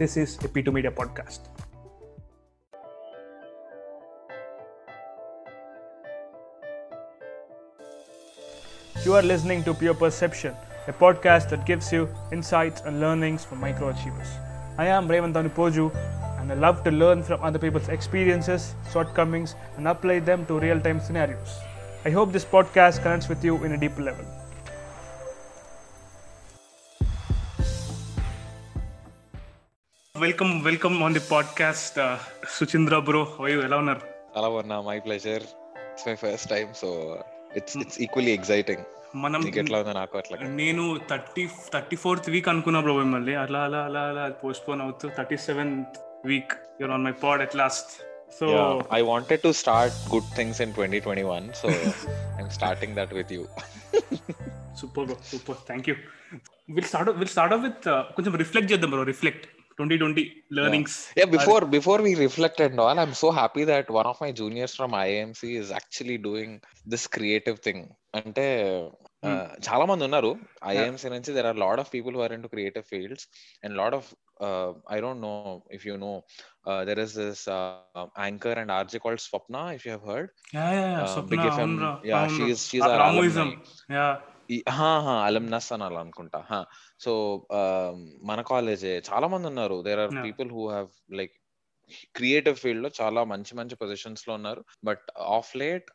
[0.00, 1.40] This is a P2 Media podcast.
[9.04, 10.54] You are listening to Pure Perception,
[10.86, 14.32] a podcast that gives you insights and learnings from microachievers.
[14.78, 15.94] I am Raymond Poju,
[16.40, 20.80] and I love to learn from other people's experiences, shortcomings, and apply them to real
[20.80, 21.58] time scenarios.
[22.06, 24.39] I hope this podcast connects with you in a deeper level.
[30.22, 31.98] Welcome welcome on the podcast
[32.54, 34.02] Suchandra bro how ఎలా ఉన్నారు
[34.34, 35.44] చాలా బాగున్నా my pleasure
[35.84, 36.88] it's my first time so
[37.56, 38.82] it's it's equally exciting
[39.16, 40.36] మనం ఎట్లా ఉందో నాకు అట్లా?
[40.60, 41.44] నేను థర్టీ
[41.74, 43.34] థర్టీ ఫోర్త్ వీక్ అనుకున్నా బ్రో మిమ్మల్ని.
[43.36, 46.52] అలా అలా అలా అలా పోస్ట్ పోన్ అవుతూ thirty seventh week
[46.82, 47.92] your on my pod at last
[48.38, 48.48] so
[48.92, 51.68] I wanted to start good things in twenty twenty one so
[52.34, 53.42] I'm starting that with you
[54.82, 55.96] super bro super thank you
[56.68, 59.46] will start will start with కొంచెం reflect చేద్దాం bro reflect
[59.80, 60.24] twenty twenty
[60.58, 64.30] learnings Yeah, before before we reflect and all, I'm so happy that one of my
[64.40, 66.50] juniors from IAMC is actually doing
[66.92, 67.80] this creative thing.
[68.18, 68.44] అంటే
[69.28, 70.30] uh, చాలా మంది ఉన్నారు
[70.72, 73.26] IMC నుంచి there are lot of people who are into creative fields
[73.64, 74.08] and lot of
[74.96, 75.34] I don't know
[75.76, 76.12] if you know
[76.88, 77.44] there is this
[78.26, 80.30] anchor and RJ called Swapna if you heard
[81.32, 81.74] big FM
[82.12, 82.88] yeah she's she's
[85.28, 86.40] alumnus అని అలా అనుకుంటా.
[87.04, 87.12] So
[88.30, 88.94] మన కాలేజే.
[89.10, 90.14] చాలా మంది ఉన్నారు there are.
[90.26, 90.88] People who have
[91.20, 91.34] like
[92.16, 94.60] creative ఫీల్డ్లో చాలా మంచి మంచి పొజిషన్స్లో ఉన్నారు.
[94.84, 95.04] But
[95.36, 95.88] of late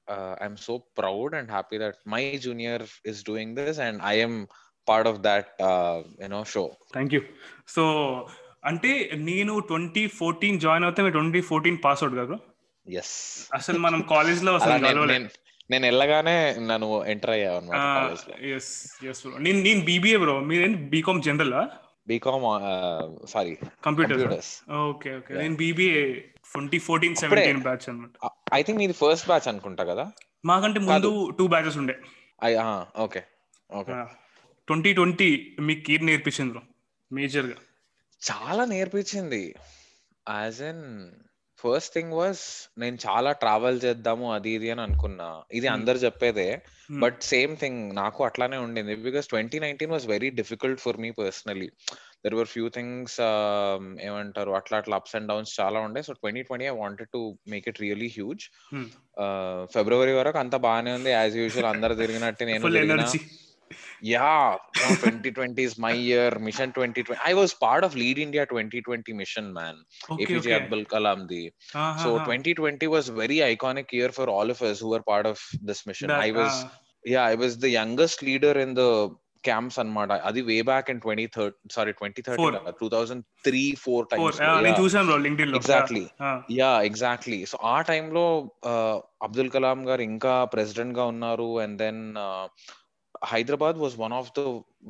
[0.44, 4.40] I'm so proud and happy that my junior is doing this and I'm
[4.90, 5.52] part of that
[6.24, 7.22] you know show thank you
[7.68, 7.86] so
[8.66, 8.92] అంటే
[9.30, 12.38] నేను twenty fourteen join అవుతే twenty fourteen pass out కదా
[12.88, 13.16] yes
[13.54, 15.28] అసలు మనం కాలేజ్లో అసలు.
[15.70, 16.36] నేను వెళ్ళగానే
[16.68, 17.80] నన్ను ఎంటర్ అయ్యా అనమాట
[19.40, 21.56] నేను నేను బీబీఏ బ్రో మీరేంటి BCom general
[22.08, 22.44] BCom
[23.26, 26.04] sorry computer computers okay okay నేను BBA
[26.52, 30.06] twenty fourteen seventeen batch అనమాట ఐ థింక్ మీది ఫస్ట్ బ్యాచ్ అనుకుంటా కదా?
[30.46, 31.96] మాకంటే ముందు టూ బ్యాచెస్ ఉండే.
[32.98, 33.22] ఓకే
[33.70, 33.94] ఓకే
[34.68, 35.30] ట్వంటీ ట్వంటీ
[35.60, 36.62] మీకు ఏం నేర్పించింది బ్రో
[37.12, 37.58] మేజర్గా.
[38.22, 39.56] చాలా నేర్పించింది.
[40.30, 40.84] As an
[41.66, 42.40] first thing was
[42.80, 45.42] నేను చాలా ట్రావెల్ చేద్దాము అది ఇది అని అనుకున్నా.
[45.52, 45.76] ఇది Hmm.
[45.76, 46.62] అందరు చెప్పేదే.
[46.92, 48.96] బట్ సేమ్ థింగ్ నాకు అట్లానే ఉండింది.
[48.96, 51.68] Because twenty nineteen was very difficult for me personally
[52.26, 53.18] there were few things
[54.02, 56.02] ఏమంటారు అట్లా అట్లా అప్స్ అండ్ డౌన్స్ చాలా ఉండే.
[56.02, 58.46] So twenty twenty I wanted to make it really huge.
[59.74, 61.12] ఫిబ్రవరి వరకు అంత బాగానే ఉంది.
[61.12, 62.66] యాజ్ యూజువల్ అందరు తిరిగినట్టు నేను
[64.03, 66.31] Yeah, no, 2020 is my year.
[66.47, 67.21] Mission 2020.
[67.31, 69.77] I was part of Lead India 2020 mission, man.
[70.13, 71.43] Okay APJ okay Abdul Kalam di.
[72.03, 75.39] So 2020 was very iconic year for all of us who were part of
[75.71, 76.11] this mission.
[76.27, 76.55] I was,
[77.15, 78.91] yeah, I was the youngest leader in the
[79.49, 80.17] camps anmata.
[80.29, 82.53] Adi way back in 2013, sorry, 2013, Four.
[82.71, 84.41] uh, 2003, four times.
[84.41, 84.81] నేను yeah.
[84.81, 86.05] చూసాను bro LinkedIn లో Exactly.
[86.29, 88.25] Ah, yeah exactly so ఆ టైంలో
[89.29, 92.03] అబ్దుల్ కలాం గారు ఇంకా president గా ఉన్నారు and then
[93.24, 94.44] Hyderabad was one of the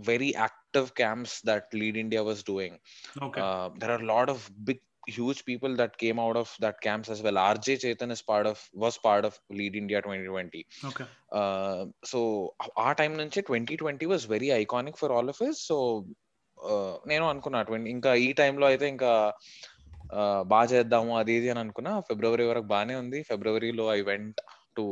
[0.10, 2.78] very active camps that Lead India was doing
[3.24, 3.42] okay
[3.80, 7.36] there are lot of big huge people that came out of that camps as well.
[7.36, 11.06] Rj chetan is part of was part of lead india 2020 ఓకే
[11.40, 11.82] uh,
[12.12, 12.20] so
[12.86, 15.78] ఆ time నుంచి twenty twenty was very iconic for all of is so
[17.08, 19.12] నేను అనుకున్నా twenty ఇంకా ఈ టైంలో అయితే ఇంకా
[20.18, 21.94] uh, బాగా చేద్దాము అది ఇది అని అనుకున్నా.
[22.10, 23.22] ఫిబ్రవరి వరకు బాగానే ఉంది.
[23.30, 24.42] ఫిబ్రవరిలో I went
[24.78, 24.86] to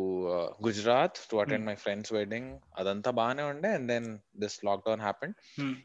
[0.66, 2.50] Gujarat to attend my friends wedding
[2.80, 4.08] అదంతా బాగానే ఉండే and then
[4.40, 5.34] this lockdown happen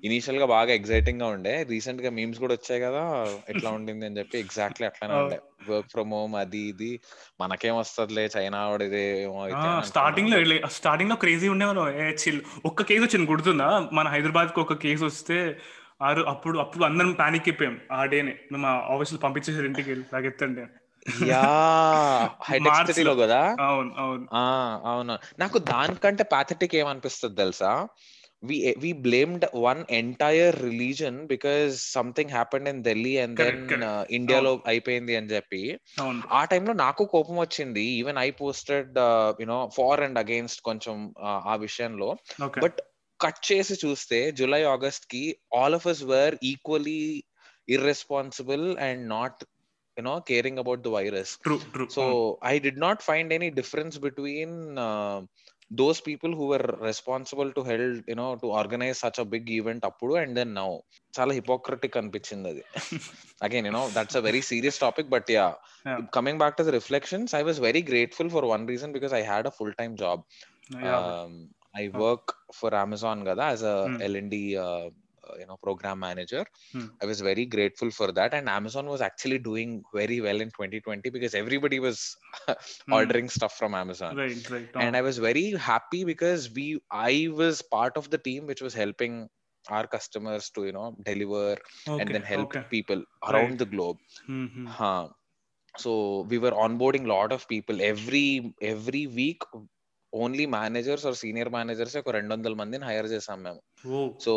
[0.05, 1.67] ఇనీషియల్గా బాగా ఎక్సైటింగ్గా ఉండే.
[1.69, 3.03] రీసెంట్గా మీమ్స్ కూడా వచ్చాయి కదా.
[3.49, 5.15] ఎట్లా ఉండింది అని చెప్పి ఎగ్జాక్ట్లీ అట్లానే.
[5.25, 5.39] ఉండే.
[5.69, 7.01] వర్క్ ఫ్రమ్ హోమ్ అది ఇది.
[7.41, 9.05] మనకేం వస్తుందిలే చైనా వాడిదే
[9.81, 10.69] స్టార్టింగ్లో.
[10.69, 11.89] స్టార్టింగ్లో క్రేజీ ఉండే మనం.
[12.03, 13.89] ఏ చిల్ ఒక్క కేసు వచ్చింది గుర్తుందా?
[13.93, 15.39] మన హైదరాబాద్కి ఒక కేసు వస్తే
[16.03, 17.81] ఆరు అప్పుడు అప్పుడు అందరం పానిక్ అయిపోయాం.
[17.93, 20.65] ఆ డేనే మేము మా ఆఫీస్లో పంపించేసారు ఇంటికి వెళ్ళి లాగెత్తండి
[23.03, 23.15] లో.
[23.15, 23.57] కదా?
[23.61, 24.29] అవును అవును.
[24.33, 25.19] ఆ అవును.
[25.39, 27.89] నాకు దానికంటే పాథటిక్ ఏమనిపిస్తుంది తెలుసా?
[28.45, 33.83] We we blamed one entire religion because something happened in Delhi and then.
[34.11, 35.79] ఇండియాలో అయిపోయింది అని చెప్పి.
[36.33, 37.83] ఆ టైంలో నాకు కోపం వచ్చింది.
[37.83, 38.95] Even I posted
[39.41, 42.17] you know far and against కొంచెం ఆ- ఆ విషయంలో.
[42.61, 42.77] బట్
[43.21, 47.25] కట్ చేసి చూస్తే July ఆగస్ట్కి all of us were equally
[47.69, 49.45] irresponsible and not
[49.99, 52.05] you know caring about the virus true true so
[52.51, 54.57] I did not find any difference between
[55.71, 60.13] those people who were responsible to held you know to organise such a big event అప్పుడు
[60.21, 60.69] and then now
[61.15, 62.63] చాలా hypocritic అనిపించింది అది.
[63.43, 65.49] Again you know that's a very serious topic but yeah
[65.87, 65.99] Yeah.
[66.15, 69.47] Coming back to the reflections I was very grateful for one reason because I had
[69.47, 70.23] a full time job
[71.79, 74.89] I work for Amazon కదా as a Hmm.
[75.28, 76.42] LMD you know program manager
[76.74, 76.88] Hmm.
[77.04, 79.70] i was very grateful for that and amazon was actually doing
[80.00, 81.98] very well in 2020 because everybody was
[82.98, 86.66] ordering stuff from amazon right right and i was very happy because we
[87.10, 89.16] i was part of the team which was helping
[89.66, 91.46] our customers to you know deliver
[92.00, 93.02] and then help okay people
[93.32, 93.62] around Right.
[93.64, 94.00] the globe
[94.80, 95.04] huh.
[95.76, 95.92] so
[96.32, 98.28] we were onboarding a lot of people every
[98.74, 99.42] every week
[100.14, 103.62] only managers or senior managers ఒక రెండు వందల మందిని hire చేసాం మేము
[103.96, 104.34] ఓ so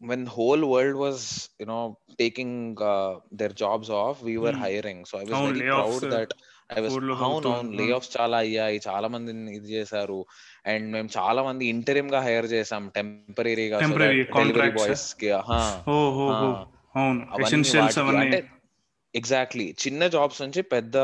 [0.00, 1.18] when whole world was
[1.60, 1.82] you know
[2.18, 4.62] taking uh, their jobs off we were Hmm.
[4.64, 6.30] hiring so i was అవును, very layoffs, proud that
[6.70, 7.54] i was food లో అవును అవుతుంది.
[7.56, 10.18] అవును layoffs చాలా అయ్యాయి చాలా మందిని ఇది చేశారు
[10.66, 15.60] అండ్ మేము చాలా మంది ఇంటరిమ్ గా హైర్ చేసాం టెంపరీగా Temporary డెలివరీ contracts, బాయ్స్ కి హా
[15.88, 16.66] ఓ ఓ ఓ ఆ.
[16.94, 18.40] అవును అవన్నీ ఎసెన్షియల్స్ వాటికి అవన్నీ అంటే
[19.14, 20.96] ఎగ్జాక్ట్లీ చిన్న జాబ్స్ నుంచి పెద్ద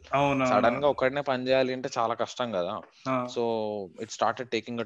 [0.50, 2.74] సడన్గా ఒక్కడనే పని చేయాలి అంటే చాలా కష్టం కదా.
[3.08, 3.44] అవును so
[4.04, 4.78] it started taking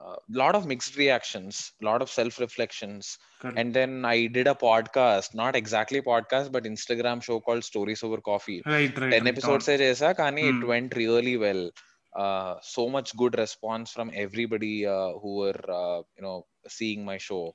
[0.00, 3.18] a lot of mixed reactions a lot of self reflections
[3.56, 8.20] and then i did a podcast not exactly podcast but instagram show called stories over
[8.20, 8.62] coffee.
[8.66, 9.80] Right, right, 10 right, episodes right.
[9.80, 10.62] Jesa, kani, hmm.
[10.62, 11.70] it went really well.
[12.14, 17.18] Uh, so much good response from everybody uh, who were uh, you know seeing my
[17.18, 17.54] show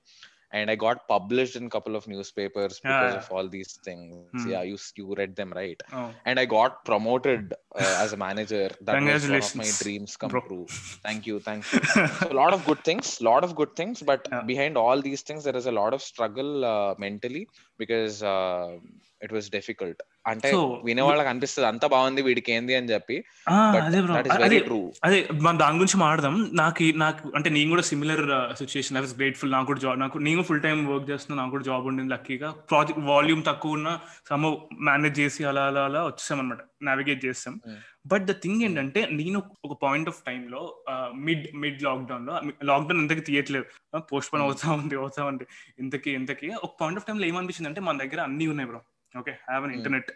[0.54, 3.20] and i got published in a couple of newspapers because Yeah.
[3.20, 4.48] of all these things Hmm.
[4.52, 5.82] yeah you you read them right
[6.26, 8.70] and I got promoted uh, as a manager.
[8.82, 10.42] That was one of my dreams come bro.
[10.48, 10.70] true.
[11.04, 11.82] Thank you, thank you.
[12.20, 14.44] So a lot of good things, lot of good things, but Yeah.
[14.46, 18.78] behind all these things, there is a lot of struggle uh, mentally because uh,
[19.22, 19.96] it was difficult.
[20.28, 20.52] అంటే
[20.84, 23.24] వినే వాళ్ళకి అనిపిస్తుంది అంత బాగుంది వీడికి ఏంది అని చెప్పి.
[23.48, 24.58] అదే
[25.04, 26.50] అదే మనం దాని గురించి మాట్లాడదాం.
[26.54, 30.44] నాకు నాకు అంటే నేను కూడా similar situation I was grateful నాకు కూడా జాబ్ నాకు నేను
[30.44, 35.20] ఫుల్ టైం వర్క్ చేస్తున్నా నాకు కూడా జాబ్ ఉండింది లక్కీగా ప్రాజెక్ట్ వాల్యూమ్ తక్కువ ఉన్న సమ్ మేనేజ్
[35.20, 37.62] చేసి అలా అలా అలా వచ్చేసాం అనమాట నావిగేట్ చేస్తాం.
[38.08, 40.84] బట్ ద థింగ్ ఏంటంటే నేను ఒక పాయింట్ ఆఫ్ టైంలో
[41.16, 43.66] మిడ్ మిడ్ లాక్డౌన్లో లాక్డౌన్ ఇంతకి తీయట్లేదు.
[43.98, 44.50] Postpone Hmm.
[44.50, 45.46] అవుతా ఉంది అవుతా ఉంది.
[45.80, 46.52] ఇంతకి ఇంతకి.
[46.64, 48.82] ఒక పాయింట్ ఆఫ్ టైంలో ఏమనిపించింది అంటే మన దగ్గర అన్ని ఉన్నాయి bro.
[49.18, 49.76] Okay have an.
[49.76, 50.12] Internet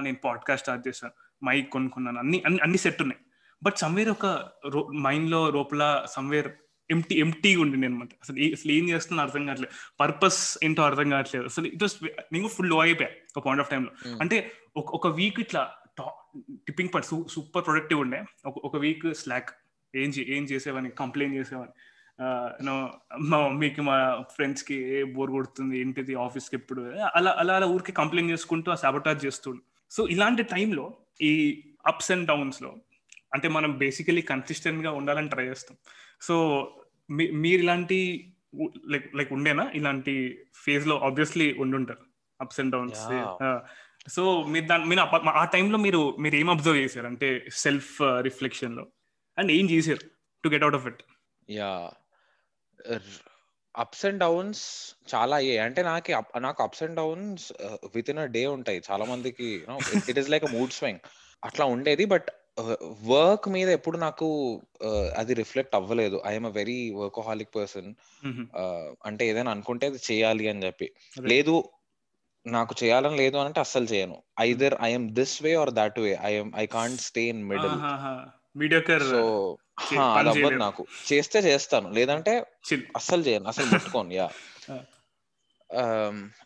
[0.00, 1.12] నేను పాడ్కాస్ట్ స్టార్ట్ చేశాను.
[1.44, 2.18] మైక్ కొనుక్కున్నాను.
[2.18, 3.20] అన్ని అన్ని సెట్ ఉన్నాయి.
[3.62, 4.26] బట్ సమ్వేర్ ఒక
[4.94, 6.48] మైండ్లో లోపల సమ్వేర్
[6.90, 9.72] ఎంటీ ఎంటీగా ఉండింది అనమాట అసలు అసలు ఏం చేస్తున్నా అర్థం కావట్లేదు.
[10.00, 11.44] పర్పస్ ఏంటో అర్థం కావట్లేదు.
[11.44, 11.96] అసలు ఇట్ వాస్
[12.32, 13.90] నేను ఫుల్లో అయిపోయా ఒక పాయింట్ ఆఫ్ టైంలో.
[14.20, 15.70] అంటే ఒక ఒక వీక్ ఇట్లా
[16.50, 18.24] టిప్పింగ్ పాయింట్ సూపర్ ప్రొడక్టివ్ ఉండే.
[18.46, 19.50] ఒక ఒక వీక్ స్లాక్
[19.94, 21.70] ఏం ఏం చేసేవని కంప్లైంట్ చేసేవని
[22.20, 26.82] మా మమ్మీకి మా ఫ్రెండ్స్కి ఏ బోర్ కొడుతుంది ఏంటిది ఆఫీస్కి ఎప్పుడు?
[26.82, 29.62] అలా అలా అలా ఊరికి కంప్లైంట్ చేసుకుంటూ ఆ సాబటాజ్ చేస్తుండు.
[29.90, 32.74] సో ఇలాంటి టైంలో ఈ అప్స్ అండ్ డౌన్స్లో
[33.34, 35.76] అంటే మనం బేసికలీ కన్సిస్టెంట్గా ఉండాలని ట్రై చేస్తాం.
[36.20, 36.66] సో
[37.10, 38.28] మీరు ఇలాంటి
[38.86, 39.70] లైక్ లైక్ ఉండేనా?
[39.74, 41.98] ఇలాంటి ఫేజ్లో ఆబ్వియస్లీ ఉండుంటారు.
[42.40, 42.98] Ups and downs.
[44.08, 47.06] సో మీరు దాని మీరు ఆ- ఆ టైంలో మీరు మీరు ఏం అబ్జర్వ్ చేశారు?
[47.06, 48.86] అంటే సెల్ఫ్ రిఫ్లెక్షన్లో.
[49.38, 50.10] అండ్ ఏం చేశారు
[50.44, 51.02] to get out of it
[51.50, 51.90] yeah
[53.74, 54.62] ups and downs
[55.14, 57.46] చాలా అయ్యాయి అంటే నాకు నాకు ups and downs
[58.10, 58.80] within a day ఉంటాయి.
[58.90, 59.48] చాలా మందికి
[60.10, 61.00] it is like mood swing
[61.42, 62.28] అట్లా ఉండేది బట్
[63.10, 64.26] వర్క్ మీద ఎప్పుడు నాకు
[64.86, 66.16] uh, అది రిఫ్లెక్ట్ అవ్వలేదు.
[66.26, 67.90] I'm a very workaholic person
[69.06, 70.88] అంటే ఏదైనా అనుకుంటే అది చేయాలి అని చెప్పి.
[71.32, 71.54] లేదు
[72.46, 74.16] నాకు చేయాలని లేదు అని అంటే అస్సలు చేయను.
[74.40, 77.76] Either I'm this way or that way I'm I can't stay in middle
[78.56, 79.22] mediocre so
[79.98, 80.54] అది అవ్వదు.
[80.54, 80.86] నాకు.
[81.12, 81.90] చేస్తే చేస్తాను.
[81.90, 82.44] లేదంటే
[82.96, 83.48] అస్సలు చేయను.
[83.48, 84.12] అసలు ముట్టుకోను.
[84.12, 84.30] Yeah.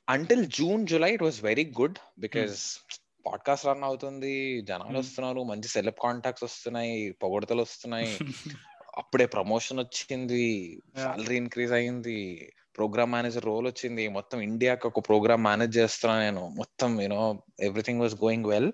[0.08, 2.78] Until June July it was very good because
[3.26, 4.60] podcast run అవుతుంది.
[4.60, 4.98] జనాలు Hmm.
[4.98, 5.42] వస్తున్నారు.
[5.42, 7.12] మంచి సెలబ్ కాంటాక్ట్స్ వస్తున్నాయి.
[7.12, 8.18] పొగడతలు వస్తున్నాయి.
[8.96, 10.78] అప్పుడే ప్రమోషన్ వచ్చింది.
[10.96, 12.52] సాలరీ ఇంక్రీజ్ అయింది.
[12.76, 14.08] ప్రోగ్రామ్ మేనేజర్ రోల్ వచ్చింది.
[14.08, 16.48] మొత్తం ఇండియాకి ఒక ప్రోగ్రామ్ మేనేజ్ చేస్తున్నా నేను.
[16.48, 18.72] మొత్తం you know everything was going well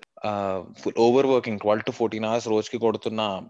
[0.97, 3.47] over working twelve to fourteen hours రోజుకి కొడుతున్నా.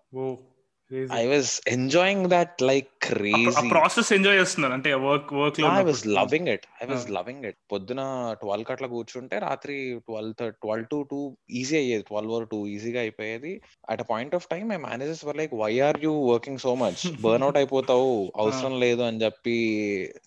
[1.19, 4.73] I was enjoying that like crazy process enjoy చేస్తున్నారు.
[4.77, 7.13] అంటే వర్క్ వర్క్లో I was loving it I was Ah.
[7.17, 8.01] Loving it పొద్దున
[8.41, 9.75] twelve కట్లా కూర్చుంటే రాత్రి
[10.07, 11.19] twelve twelve to two
[11.61, 12.05] easy అయ్యేది.
[12.09, 13.53] ట్వెల్వ్ ఆర్ టూ ఈజీగా అయిపోయేది.
[13.89, 17.03] At a point of time my managers were like why are you working so much
[17.25, 18.11] burn out అయిపోతావు
[18.43, 19.57] అవసరం లేదు అని చెప్పి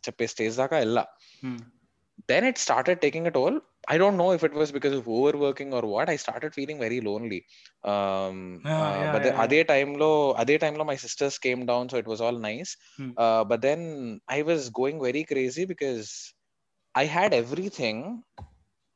[0.06, 1.04] చెప్పే స్టేజ్ దాకా వెళ్ళా.
[2.27, 3.55] then it started taking a toll
[3.87, 6.99] i don't know if it was because of overworking or what i started feeling very
[7.01, 7.41] lonely
[7.93, 9.43] um Yeah, uh, yeah, but the, yeah, yeah.
[9.43, 10.11] అదే time లో
[10.43, 13.11] అదే time లో my sisters came down so it was all nice Hmm.
[13.23, 13.81] uh, but then
[14.37, 16.09] i was going very crazy because
[16.95, 17.99] i had everything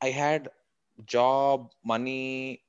[0.01, 0.50] i had
[1.15, 2.61] job money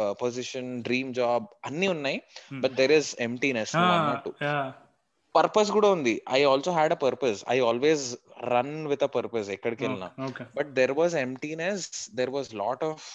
[0.00, 2.20] uh, position dream job అన్ని ఉన్నాయి
[2.62, 4.32] but there is emptiness నువ్వు అన్నట్టు
[5.37, 6.13] purpose కూడా ఉంది.
[6.37, 8.05] I also had a purpose I always
[8.53, 10.09] run with a purpose ఎక్కడికి వెళ్ళినా
[10.57, 11.85] but there was emptiness
[12.19, 13.05] there was lot of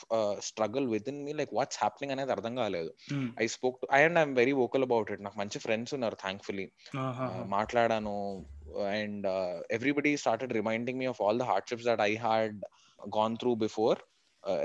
[0.48, 2.90] struggle within me like what's happening అనేది అర్థం కాలేదు.
[3.44, 6.66] I spoke I and I'm very vocal about it నాకు మంచి friends ఉన్నారు thankfully
[7.56, 8.18] మాట్లాడాను.
[8.98, 9.26] And
[9.76, 12.58] everybody started reminding me of all the hardships that I had
[13.18, 13.98] gone through before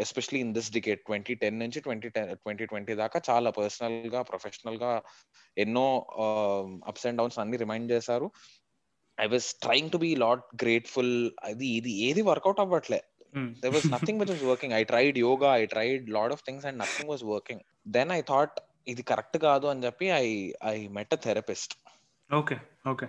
[0.03, 4.91] especially in this decade twenty ten నుంచి twenty ten twenty twenty దాకా చాలా పర్సనల్గా ప్రొఫెషనల్గా
[5.57, 5.87] ఎన్నో
[6.91, 8.29] అప్స్ అండ్ డౌన్స్ అన్ని రిమైండ్ చేశారు.
[9.17, 11.15] I was trying to be lot grateful
[11.49, 13.01] అది ఇది ఏది వర్కౌట్ అవ్వట్లే.
[13.61, 14.71] There was nothing which was working.
[14.73, 17.59] I tried yoga i tried lot of things and nothing was working.
[17.95, 18.53] Then i thought
[18.91, 20.25] ఇది correct కాదు అని చెప్పి I
[20.71, 21.73] I met a therapist
[22.29, 22.55] okay
[22.91, 23.07] okay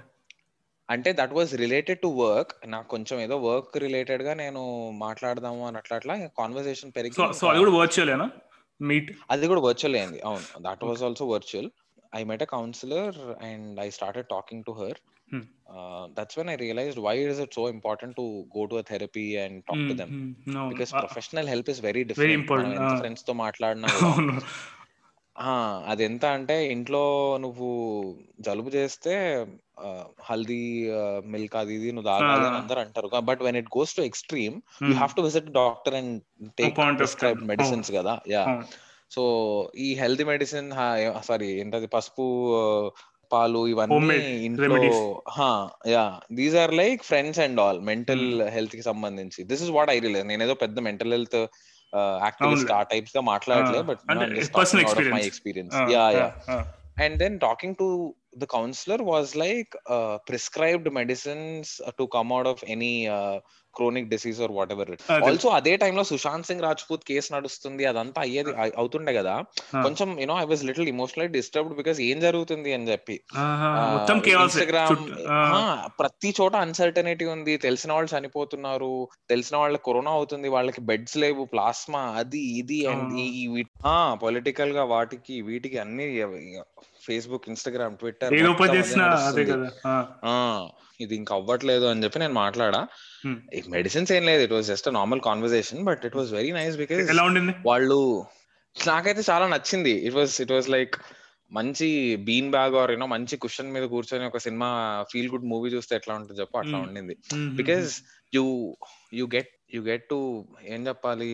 [0.88, 4.62] అంటే that was related to work నాకు కొంచెం ఏదో work రిలేటెడ్గా నేను
[4.98, 8.26] మాట్లాడదాము అని అట్లా అట్లా కాన్వర్సేషన్ పెరిగి సో అది కూడా వర్చువలేనా
[8.80, 10.20] మీట్ అది కూడా వర్చువల్ అయింది.
[10.20, 10.46] అవును.
[10.60, 11.68] That was also virtual
[12.12, 14.98] I met a counsellor and I started talking to her
[16.16, 18.24] that's when I realised why is it so important to
[18.56, 20.12] go to a therapy and talk to them
[20.68, 22.92] because professional help is very different ah.
[23.00, 23.88] ఫ్రెండ్స్తో మాట్లాడినా.
[24.08, 24.34] అవును.
[25.36, 25.52] ఆ,
[25.86, 27.02] అది ఎంత అంటే ఇంట్లో
[27.38, 27.68] నువ్వు
[28.40, 29.14] జలుబు చేస్తే
[30.22, 30.60] హల్దీ
[31.26, 32.58] మిల్క్ అది ఇది నువ్వు తాగాలి అని.
[32.60, 34.92] అందరు అంటారు but when it goes to extreme you.
[34.94, 36.14] Have to visit doctor and
[36.58, 37.40] take prescribe.
[37.52, 38.66] Medicines కదా యా అవును.
[39.10, 39.22] సో
[39.78, 40.68] ఈ హెల్తీ మెడిసిన్
[41.22, 42.26] సారీ ఏంటది పసుపు
[43.30, 43.96] పాలు ఇవన్నీ
[44.46, 44.76] ఇంట్లో.
[45.92, 48.24] Yeah these are like friends and all mental
[48.56, 51.38] హెల్త్కి సంబంధించి this is what I realise నేను ఏదో పెద్ద మెంటల్ హెల్త్
[52.26, 52.78] యాక్టివిస్ట్ అవునులే.
[52.78, 55.26] ఆ టైప్స్గా మాట్లాడలే Ah, బట్ అంటే just personal talking out of my experience.
[55.26, 56.62] Experience Ah, yeah ah, yeah ah.
[57.04, 57.86] and then talking to
[58.36, 62.30] the counselor was like uh, prescribed medicines uh, to come
[63.83, 65.26] disease or whatever it అదే.
[65.26, 69.43] Also అదే టైంలో Sushant Singh Rajput case నడుస్తుంది అదంతా అయ్యేది అవుతుండే కదా.
[69.83, 73.21] కొంచెం you know I was little emotionally disturbed because ఏం జరుగుతుంది అని చెప్పి.
[74.31, 74.97] ఇన్స్టాగ్రామ్
[75.99, 77.57] ప్రతి చోట అన్సర్టనిటీ ఉంది.
[77.57, 79.09] తెలిసిన వాళ్ళు చనిపోతున్నారు.
[79.31, 80.49] తెలిసిన వాళ్ళకి కరోనా అవుతుంది.
[80.49, 81.45] వాళ్ళకి బెడ్స్ లేవు.
[81.45, 83.12] ప్లాస్మా అది ఇది అండ్
[83.87, 84.19] అవును.
[84.23, 86.07] పొలిటికల్గా వాటికి వీటికి అన్ని
[87.07, 88.31] ఫేస్బుక్ ఇన్స్టాగ్రామ్ ట్విట్టర్
[91.00, 92.80] ఇది ఇంకా అవ్వట్లేదు అని చెప్పి నేను మాట్లాడా.
[93.76, 94.42] మెడిసిన్స్ ఏం లేదు.
[94.42, 97.10] It was just normal conversation but it was very nice because
[97.66, 97.98] వాళ్ళు
[98.74, 99.94] నాకైతే చాలా నచ్చింది.
[100.06, 100.96] It was it was like
[101.52, 101.88] మంచి
[102.28, 104.68] bean bag or you know మంచి క్వశ్చన్ మీద కూర్చొని ఒక సినిమా
[105.10, 106.78] ఫీల్ గుడ్ మూవీ చూస్తే ఎట్లా ఉంటుంది చెప్పు అట్లా.
[106.78, 107.16] ఉండింది.
[107.60, 107.90] Because
[108.34, 108.44] you
[109.14, 110.18] you get you get to
[110.74, 111.30] ఏం చెప్పాలి?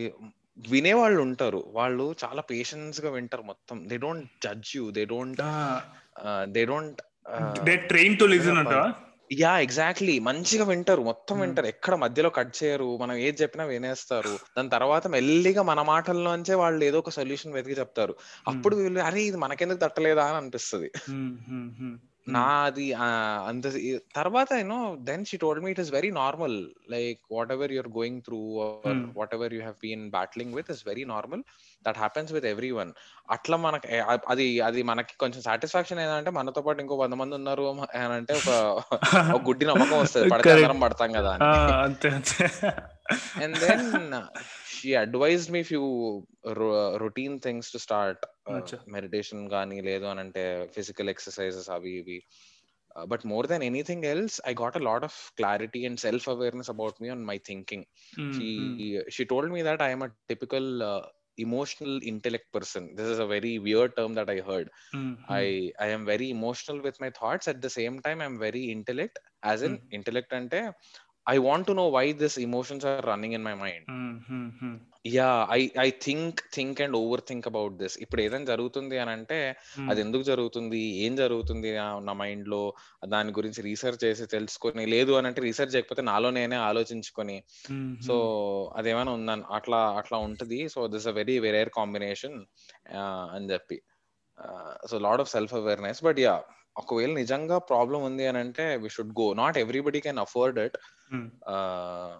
[0.69, 1.61] వినేవాళ్ళు ఉంటారు.
[1.77, 3.77] వాళ్ళు చాలా పేషెన్స్గా వింటారు మొత్తం.
[3.87, 5.41] They don't judge you they don't
[6.55, 6.99] they don't
[7.69, 8.89] they train to listen అంటావా?
[9.31, 10.19] Yeah exactly.
[10.19, 11.01] మంచిగా వింటారు.
[11.01, 11.39] మొత్తం.
[11.39, 11.67] వింటారు.
[11.67, 12.97] ఎక్కడ మధ్యలో కట్ చేయరు.
[12.97, 14.39] మనం ఏది చెప్పినా వినేస్తారు.
[14.57, 18.15] దాని తర్వాత మెల్లిగా మన మాటల్లోంచే వాళ్ళు ఏదో ఒక సొల్యూషన్ వెతికి చెప్తారు.
[18.47, 20.25] అప్పుడు వీళ్ళు అరే ఇది మనకెందుకు తట్టలేదా?
[20.25, 20.91] అని అనిపిస్తుంది.
[22.27, 22.93] నాది
[23.47, 23.67] అంత
[24.15, 26.57] తర్వాత you know then she told me it is very normal
[26.91, 27.19] like
[27.51, 28.39] whatever you're going through.
[29.33, 31.43] Whatever you have been battling with is very normal
[31.85, 32.91] that happens with every one
[33.29, 33.87] అట్లా మనకి
[34.27, 38.49] అది అది మనకి కొంచెం సాటిస్ఫాక్షన్ ఏంటంటే మనతో పాటు ఇంకో వంద మంది ఉన్నారు అని అంటే ఒక
[39.35, 40.29] ఒక గుడ్డి నమ్మకం వస్తుంది.
[40.29, 41.33] పడితే పడతాం కదా
[41.83, 42.47] అంతే అంతే.
[43.55, 44.27] Then uh,
[44.80, 48.18] she advised me few ro- routine things to start
[48.54, 48.84] uh, Acha.
[48.96, 50.44] meditation గానీ లేదు అని అంటే
[50.76, 52.18] physical exercises అవి ఇవి
[53.00, 56.68] Uh, but more than anything else i got a lot of clarity and self awareness
[56.74, 57.82] about me and my thinking
[58.16, 58.80] Hmm, she hmm.
[59.14, 61.02] she told me that i am a typical uh,
[61.44, 65.42] emotional intellect person this is a very weird term that i heard Hmm, hmm.
[65.42, 69.18] i i am very emotional with my thoughts at the same time i'm very intellect
[69.52, 69.98] as in Hmm.
[69.98, 70.62] intellect ante
[71.31, 73.91] I want to know why these emotions are running in my mind.
[73.91, 74.77] Hmm, hmm, hmm.
[75.05, 76.95] Yeah I I think think and
[77.27, 79.91] overthink about this ఇప్పుడు ఏదైనా జరుగుతుంది అని అంటే Hmm.
[79.91, 80.79] అది ఎందుకు జరుగుతుంది?
[80.79, 81.77] ఏం జరుగుతుంది?
[81.77, 82.73] నా- నా మైండ్లో
[83.05, 87.43] దాని గురించి రీసెర్చ్ చేసి తెలుసుకొని లేదు అని అంటే రీసెర్చ్ చేయకపోతే నాలో నేనే ఆలోచించుకొని.
[87.71, 88.73] Hmm, so.
[88.75, 90.69] అదేమైనా ఉందని అట్లా అట్లా ఉంటది.
[90.69, 92.45] సో దిస్ అ వెరీ వెరేర్ కాంబినేషన్
[93.33, 93.81] అని చెప్పి.
[94.91, 96.43] So lot of self awareness but yeah
[96.75, 100.77] ఒకవేళ నిజంగా ప్రాబ్లం ఉంది అని అంటే we should go not everybody can afford it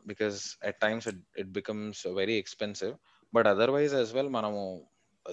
[0.08, 2.94] because at times it becomes very expensive
[3.34, 4.88] but otherwise as well మనము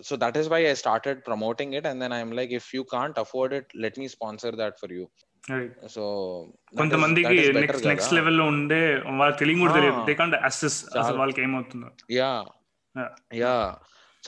[0.04, 3.18] so that is why I started promoting it and then I'm like if you can't
[3.18, 5.06] afford it let me sponsor that for you
[5.88, 6.02] so
[6.78, 10.04] కొంతమందికి next next లెవెల్లో ఉండే వాళ్ళకి తెలియదు కూడా తెలియదు.
[10.06, 11.88] They can't assess అసలు వాళ్ళకి ఏమవుతుందో.
[12.10, 12.44] యా.
[13.34, 13.76] యా.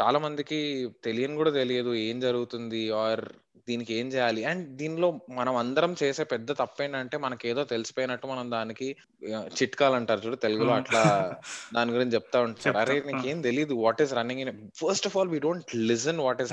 [0.03, 1.95] చాలా మందికి తెలియని కూడా తెలియదు.
[1.95, 2.91] ఏం జరుగుతుంది?
[2.91, 3.25] ఆర్
[3.69, 4.45] దీనికి ఏం చేయాలి?
[4.45, 8.97] అండ్ దీనిలో మనం అందరం చేసే పెద్ద తప్పేంటంటే మనకి ఏదో తెలిసిపోయినట్టు మనం దానికి
[9.59, 11.03] చిట్కాలు అంటారు చూడు తెలుగులో అట్లా
[11.75, 12.77] దాని గురించి చెప్తా ఉంటారు.
[12.77, 16.43] అరే నీకు ఏం తెలియదు what is running in first of all we don't listen what
[16.43, 16.53] is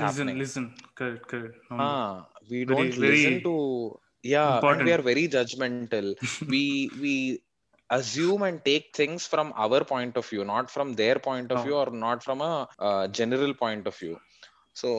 [2.50, 3.54] we don't listen to
[4.26, 6.14] yeah and we are very judgmental
[6.54, 7.40] we we
[7.90, 11.62] assume and take things from our point of view not from their point of oh.
[11.62, 14.16] view or not from a uh, general point of view.
[14.74, 14.90] So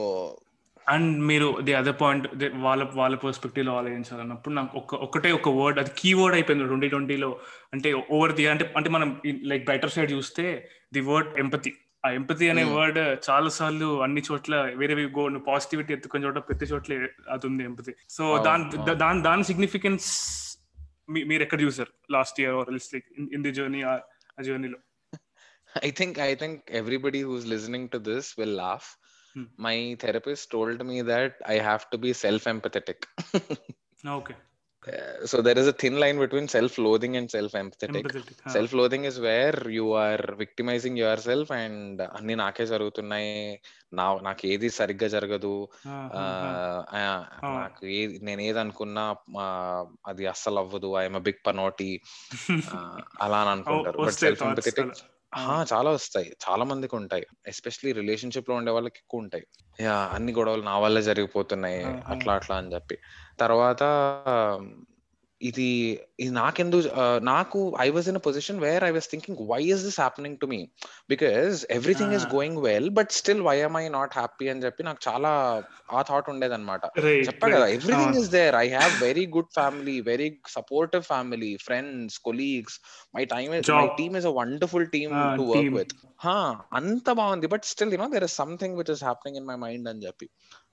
[0.89, 5.89] and మీరు the other point వాళ్ళ వాళ్ళ పర్స్పెక్టివ్లో ఆలోచించాలన్నప్పుడు నాకు ఒక ఒకటే ఒక word అది
[5.98, 7.39] కీ వర్డ్ అయిపోయింది ట్వంటీ ట్వంటీలో.
[7.74, 11.74] అంటే ఓవర్ ది అంటే అంటే మనం లైక్ బెటర్ సైడ్ చూస్తే ది వర్డ్ ఎంపతి
[12.05, 17.08] ఆ ఎంపతి అనే వర్డ్ చాలా సార్లు అన్ని చోట్ల వేరే గో పాజిటివిటీ ఎత్తుకునే చోట ప్రతి చోట్ల
[17.29, 20.10] అది ఉంది ఎంపతి సో దాని దాని దాని సిగ్నిఫికెన్స్
[21.10, 24.00] మీరు ఎక్కడ చూసారు last year or like in the journey ఆ
[24.41, 24.77] జర్నీలో
[25.86, 28.99] I think I think everybody who's listening to this will laugh
[29.59, 33.05] my therapist told me that I have to be self empathetic
[34.19, 34.36] okay
[35.25, 38.05] so there is a thin line between self-loathing and self-empathetic.
[38.43, 38.50] Huh.
[38.50, 43.33] Self-loathing is where you are victimizing yourself and అన్ని నాకే జరుగుతున్నాయి
[44.00, 45.53] నా నాకు ఏది సరిగ్గా జరగదు
[47.55, 49.05] నాకు ఏది నేను ఏది అనుకున్నా
[50.07, 52.01] అది అస్సలు అవ్వదు ఐఎమ్ బిగ్ పనోటి
[53.21, 54.95] అలా అని అనుకుంటారు బట్ సెల్ఫ్ ఎంపథెటిక్
[55.71, 56.29] చాలా వస్తాయి.
[56.43, 59.45] చాలా మందికి ఉంటాయి ఎస్పెషలీ రిలేషన్షిప్లో ఉండే వాళ్ళకి ఎక్కువ ఉంటాయి.
[60.15, 61.81] అన్ని గొడవలు నా వల్లే జరిగిపోతున్నాయి.
[62.07, 62.95] అట్లా అట్లా అని చెప్పి.
[63.39, 63.83] తర్వాత
[65.41, 65.67] ఇది
[66.22, 66.89] ఇది నాకెందుకు
[67.29, 70.48] నాకు I was in a position where I was thinking why is this happening to
[70.53, 70.60] me
[71.13, 75.01] because everything is going well but still why am I not happy అని చెప్పి నాకు
[75.08, 75.31] చాలా
[75.98, 76.84] ఆ థాట్ ఉండేదన్నమాట.
[77.27, 82.77] చెప్పా కదా everything is there I have very good family very supportive family friends colleagues
[83.17, 86.38] my time my team is a wonderful team to work with హా
[86.79, 87.47] అంత బాగుంది.
[87.56, 90.28] But still you know there is something which is happening in my mind అని చెప్పి.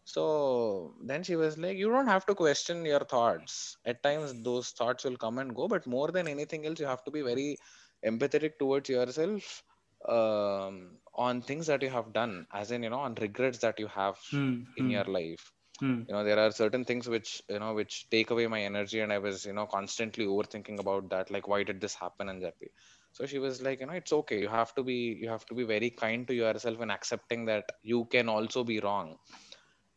[0.07, 3.77] So then she was like, You don't have to question your thoughts.
[3.85, 7.05] At times, those thoughts will come and go, but more than anything else, you have
[7.05, 7.59] to be very
[8.07, 9.64] empathetic towards yourself
[10.09, 13.88] um, on things that you have done, as in, you know, on regrets that you
[13.88, 14.92] have mm, in mm.
[14.92, 15.53] your life.
[15.83, 16.07] Mm.
[16.09, 19.12] You know, there are certain things which, you know, which take away my energy, and
[19.12, 21.31] I was, you know, constantly overthinking about that.
[21.33, 22.29] Like, why did this happen?
[22.29, 22.71] And Jappy.
[23.12, 24.40] So she was like, you know, it's okay.
[24.40, 27.64] You have to be, you have to be very kind to yourself and accepting that
[27.83, 29.16] you can also be wrong.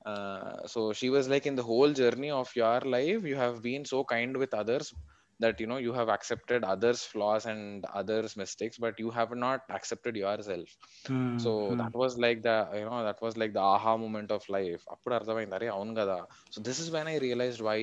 [0.09, 3.85] Uh, so she was like in the whole journey of your life you have been
[3.87, 4.93] so kind with others
[5.41, 9.63] that you know you have accepted others flaws and others mistakes but you have not
[9.71, 10.69] accepted yourself
[11.09, 11.79] mm, so mm.
[11.79, 15.15] that was like the you know that was like the aha moment of life అప్పుడు
[15.19, 16.19] అర్థమైంది అరే అవును కదా
[16.55, 17.81] so this is when I realized why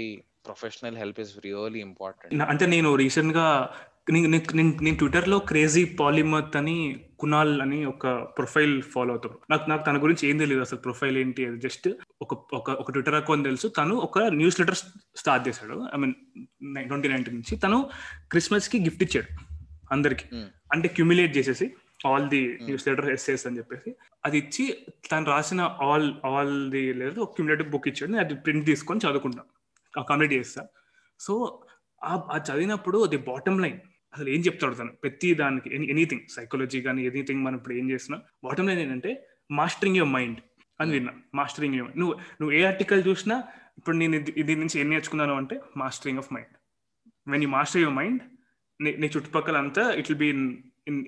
[0.50, 3.48] professional help is really important అంటే నేను recent గా
[4.11, 10.29] నేను ట్విట్టర్లో క్రేజీ పాలిమత్ అని కునాల్ అని ఒక ప్రొఫైల్ ఫాలో అవుతాడు నాకు నాకు తన గురించి
[10.29, 11.89] ఏం తెలియదు అసలు ప్రొఫైల్ ఏంటి అది జస్ట్
[12.23, 13.69] ఒక ఒక ఒక ట్విట్టర్ అకౌంట్ తెలుసు.
[13.69, 14.75] తను ఒక న్యూస్ లెటర్
[15.17, 16.15] స్టార్ట్ చేశాడు ఐ మీన్
[16.89, 17.57] ట్వంటీ నైన్టీన్ నుంచి.
[17.57, 17.91] తను
[18.31, 19.27] క్రిస్మస్కి గిఫ్ట్ ఇచ్చాడు
[19.93, 20.25] అందరికి.
[20.73, 21.75] అంటే క్యూమిలేట్ చేసేసి
[22.07, 23.97] all the news letter SS అని చెప్పేసి.
[24.25, 24.79] అది ఇచ్చి
[25.13, 28.17] తను రాసిన ఆల్ ఆల్ ది లేదు ఒక క్యూమిలేటివ్ బుక్ ఇచ్చాడు.
[28.17, 30.05] అది ప్రింట్ తీసుకొని చదువుకుంటాం.
[30.05, 30.67] కంప్లీట్ చేస్తా.
[31.21, 31.63] సో
[32.05, 33.79] ఆ చదివినప్పుడు అది బాటమ్ లైన్
[34.17, 38.69] అసలు ఏం చెప్తాడు తను ప్రతి దానికి ఎనీథింగ్ సైకాలజీ కానీ ఎనీథింగ్ మనం ఇప్పుడు ఏం చేసినా బాటమ్
[38.69, 39.11] లైన్ ఏంటంటే
[39.51, 40.39] మాస్టరింగ్ యువర్ మైండ్
[40.81, 41.13] అని విన్నా.
[41.35, 43.37] మాస్టరింగ్ యువర్ నువ్వు నువ్వు ఏ ఆర్టికల్ చూసినా
[43.79, 46.55] ఇప్పుడు నేను దీని నుంచి ఏం నేర్చుకున్నాను అంటే mastering of mind
[47.29, 48.23] when you master your mind
[48.81, 50.45] నీ చుట్టుపక్కల అంతా it will be in
[50.89, 51.01] in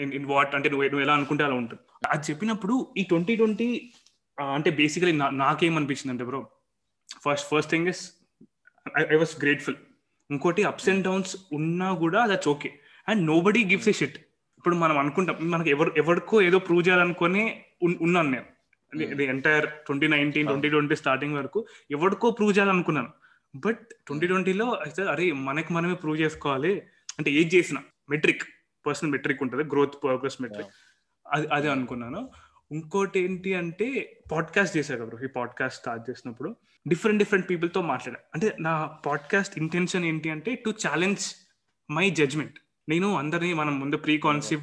[0.00, 1.82] in in what అంటే నువ్వు నువ్వు ఎలా అనుకుంటే అలా ఉంటుంది.
[2.08, 3.68] అది చెప్పినప్పుడు ఈ ట్వంటీ ట్వంటీ
[4.38, 5.12] అంటే బేసికలీ
[5.44, 6.40] నాకేమనిపించింది అంటే bro
[7.24, 8.02] first first thing is
[9.12, 9.78] I was grateful
[10.34, 12.70] ఇంకోటి అప్స్ అండ్ డౌన్స్ ఉన్నా కూడా that's okay
[13.08, 14.18] and nobody gives a shit
[14.58, 17.42] ఇప్పుడు మనం అనుకుంటాం మనకి ఎవరు ఎవరికో ఏదో ప్రూవ్ చేయాలనుకొని
[18.06, 18.46] ఉన్నాను నేను.
[19.34, 21.60] Entire twenty nineteen twenty twenty starting వరకు
[21.96, 23.10] ఎవరికో ప్రూవ్ చేయాలనుకున్నాను.
[23.64, 26.72] బట్ ట్వంటీ ట్వంటీలో అయితే అరే మనకి మనమే ప్రూవ్ చేసుకోవాలి.
[27.18, 27.78] అంటే ఏది చేసిన
[28.12, 28.44] మెట్రిక్
[28.84, 30.70] పర్సనల్ మెట్రిక్ ఉంటుంది గ్రోత్ ప్రోగ్రెస్ మెట్రిక్
[31.26, 32.20] అది అదే అనుకున్నాను.
[32.72, 36.56] ఇంకోటి ఏంటి అంటే పాడ్కాస్ట్ చేశాడు బ్రో ఈ పాడ్కాస్ట్ స్టార్ట్ చేసినప్పుడు
[36.88, 38.20] డిఫరెంట్ డిఫరెంట్ పీపుల్తో మాట్లాడా.
[38.34, 41.48] అంటే నా పాడ్కాస్ట్ ఇంటెన్షన్ ఏంటి అంటే టు ఛాలెంజ్
[41.90, 44.60] మై జడ్జ్మెంట్ నేను అందరినీ మనం ముందు preconceive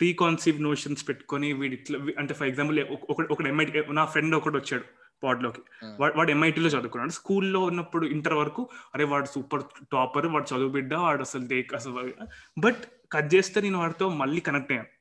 [0.00, 1.78] pre conceive notions పెట్టుకొని వీడి
[2.18, 2.80] అంటే ఫర్ ఎగ్జాంపుల్
[3.10, 4.84] ఒక ఒక ఎంఐటి నా ఫ్రెండ్ ఒకటి వచ్చాడు
[5.22, 5.60] పాడ్లోకి.
[6.00, 7.10] వాడు వాడు ఎంఐటీలో చదువుకున్నాడు.
[7.10, 12.12] స్కూల్లో ఉన్నప్పుడు ఇంటర్ వరకు అరే వాడు సూపర్ టాపర్ వాడు చదువు బిడ్డ వాడు అసలు దేక్ అసలు
[12.58, 12.76] బట్
[13.12, 14.97] కట్ చేస్తే నేను వాడితో మళ్ళీ కనెక్ట్ అయ్యాను.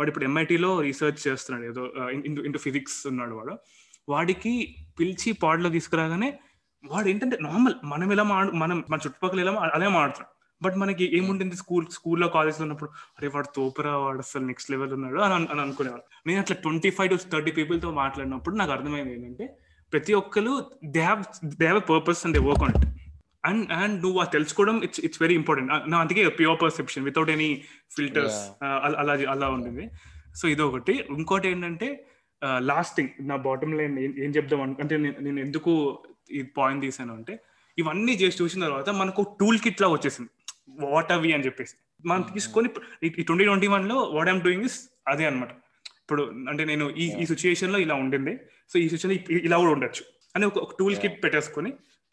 [0.00, 1.64] వాడు ఇప్పుడు ఎంఐటీలో రీసెర్చ్ చేస్తున్నాడు.
[1.64, 3.54] ఏదో ఇంటూ ఇంటూ ఫిజిక్స్ ఉన్నాడు వాడు.
[4.08, 4.52] వాడికి
[5.00, 6.38] పిలిచి పాడ్లో తీసుకురాగానే
[6.84, 10.30] వాడు ఏంటంటే నార్మల్ మనం ఎలా మాడు మనం మన చుట్టుపక్కల ఎలా అదే అలా మాడుతున్నాం
[10.62, 15.20] బట్ మనకి ఏముంటుంది స్కూల్ స్కూల్లో కాలేజ్లో ఉన్నప్పుడు అరే వాడు తోపరా వాడు అసలు నెక్స్ట్ లెవెల్ ఉన్నాడు
[15.20, 19.46] అని అని అనుకునేవాడు నేను అట్లా ట్వంటీ ఫైవ్ టు థర్టీ పీపుల్తో మాట్లాడినప్పుడు నాకు అర్థమైంది ఏంటంటే
[19.92, 20.52] ప్రతి ఒక్కరు
[20.86, 21.22] they have
[21.60, 22.99] they have purpose and they work on it
[23.44, 27.50] and and నువ్వు అది తెలుసుకోవడం ఇట్స్ ఇట్స్ వెరీ ఇంపార్టెంట్ నా అందుకే pure perception without any
[27.96, 28.40] filters
[29.02, 29.84] అలా అలా ఉంటుంది
[30.36, 30.94] సో ఇది ఒకటి.
[31.18, 31.88] ఇంకోటి ఏంటంటే
[32.62, 35.72] లాస్ట్ థింగ్ నా బాటమ్ లైన్ ఏం చెప్దాం అను అంటే నేను ఎందుకు
[36.30, 37.34] ఈ పాయింట్ తీసాను అంటే
[37.78, 40.30] ఇవన్నీ చేసి చూసిన తర్వాత మనకు టూల్ కిట్ లా వచ్చేసింది
[40.86, 41.74] వాట్ అవి అని చెప్పేసి.
[42.04, 42.68] మనం తీసుకొని
[43.04, 45.52] ఈ ట్వంటీ ట్వంటీ వన్లో వాట్ ఐమ్ డూయింగ్ ఇస్ అదే అనమాట
[46.02, 48.34] ఇప్పుడు అంటే నేను ఈ ఈ సిచ్యుయేషన్లో ఇలా ఉండింది.
[48.72, 50.04] సో ఈ సిచ్యువేషన్ ఇలా కూడా ఉండొచ్చు.
[50.36, 51.70] అని ఒక టూల్ కిట్ పెట్టేసుకొని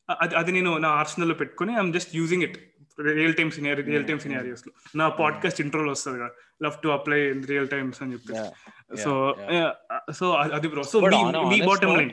[0.09, 2.57] అది అది నేను నా ఆర్సనల్లో పెట్టుకొని I'm just using it
[3.01, 4.73] real time scenario real time సినారియోస్లో.
[4.95, 6.29] నా పాడ్కాస్ట్ ఇంట్రోలో వస్తుంది కదా.
[6.63, 8.33] Love to apply in real times అని చెప్పి.
[8.97, 9.35] సో.
[10.13, 10.99] సో అది bro so
[11.49, 12.11] me bottom line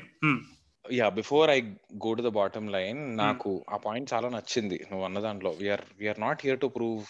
[0.92, 1.60] yeah before I
[2.06, 4.74] go to the bottom line నాకు ఆ point చాలా నచ్చింది.
[4.74, 7.04] నువ్వు అన్న దాంట్లో we're we're not here to prove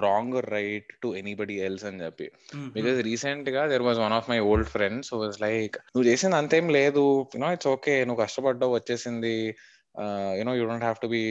[0.00, 2.30] wrong or right to anybody else అని చెప్పి.
[2.56, 7.26] బికాస్ రీసెంట్గా there was one of my old friends was like నువ్వు చేసింది అంతేం లేదు.
[7.34, 9.54] యునో ఇట్స్ ఓకే నువ్వు కష్టపడ్డావు వచ్చేసింది.
[10.37, 11.21] You know you don't have to be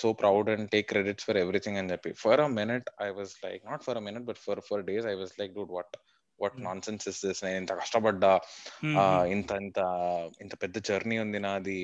[0.00, 3.62] so proud and take credits for everything అని చెప్పి for a minute I was like
[3.70, 5.96] not for a minute but for for days I was like dude what
[6.38, 6.64] what Hmm.
[6.86, 8.32] Nonsense is this నేను ఇంత కష్టపడ్డా
[8.94, 9.02] ఆ,
[9.34, 9.78] ఇంత ఇంత
[10.42, 11.78] ఇంత పెద్ద జర్నీ ఉంది నాది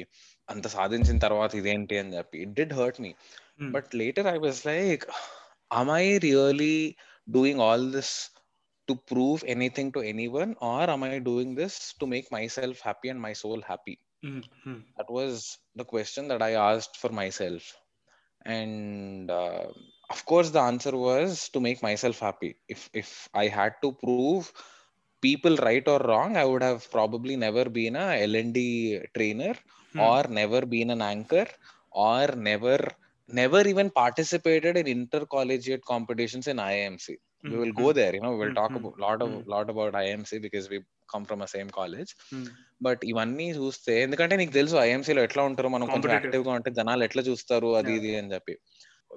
[0.48, 3.12] అంత సాధించిన తర్వాత ఇదేంటి అని చెప్పి it did hurt me
[3.72, 5.04] but later I was like
[5.70, 6.76] am i really
[7.28, 8.10] doing all this
[8.88, 13.20] to prove anything to anyone or am i doing this to make myself happy and
[13.20, 13.94] my soul happy
[14.97, 17.63] That was the question that i asked for myself.
[18.45, 19.65] And uh,
[20.09, 22.51] of course the answer was to make myself happy.
[22.67, 24.51] If if i had to prove
[25.21, 28.59] people right or wrong i would have probably never been a lnd
[29.15, 29.53] trainer
[29.97, 31.47] or never been an anchor
[31.91, 32.77] or never
[33.41, 36.59] never even participated in intercollegiate competitions in
[37.47, 37.53] IIMC.
[37.53, 38.79] We will go there, you know, we'll talk Mhm.
[38.79, 39.49] about lot of Mhm.
[39.49, 40.79] lot about IIMC because we
[41.09, 42.11] come from a same college.
[42.81, 46.11] But ఇవన్నీ చూస్తే ఎందుకంటే నీకు తెలుసు IIMC లో ఎట్లా ఉంటారో మనం కొంచెం.
[46.11, 47.93] యాక్టివ్గా ఉంటే జనాలు ఎట్లా చూస్తారు అది.
[47.95, 48.55] ఇది అని చెప్పి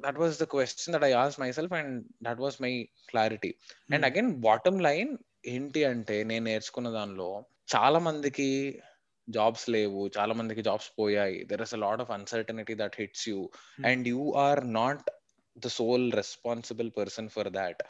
[0.00, 2.72] that was the question that I ask myself and that was my
[3.08, 3.54] clarity
[3.90, 8.80] and again bottom line ఏంటి అంటే నేను నేర్చుకున్న దానిలో చాలా మందికి
[9.28, 13.50] జాబ్స్ లేవు చాలా మందికి జాబ్స్ పోయాయి there is a lot of uncertainty that hits you
[13.84, 15.10] and you are not
[15.56, 17.82] the sole responsible person for that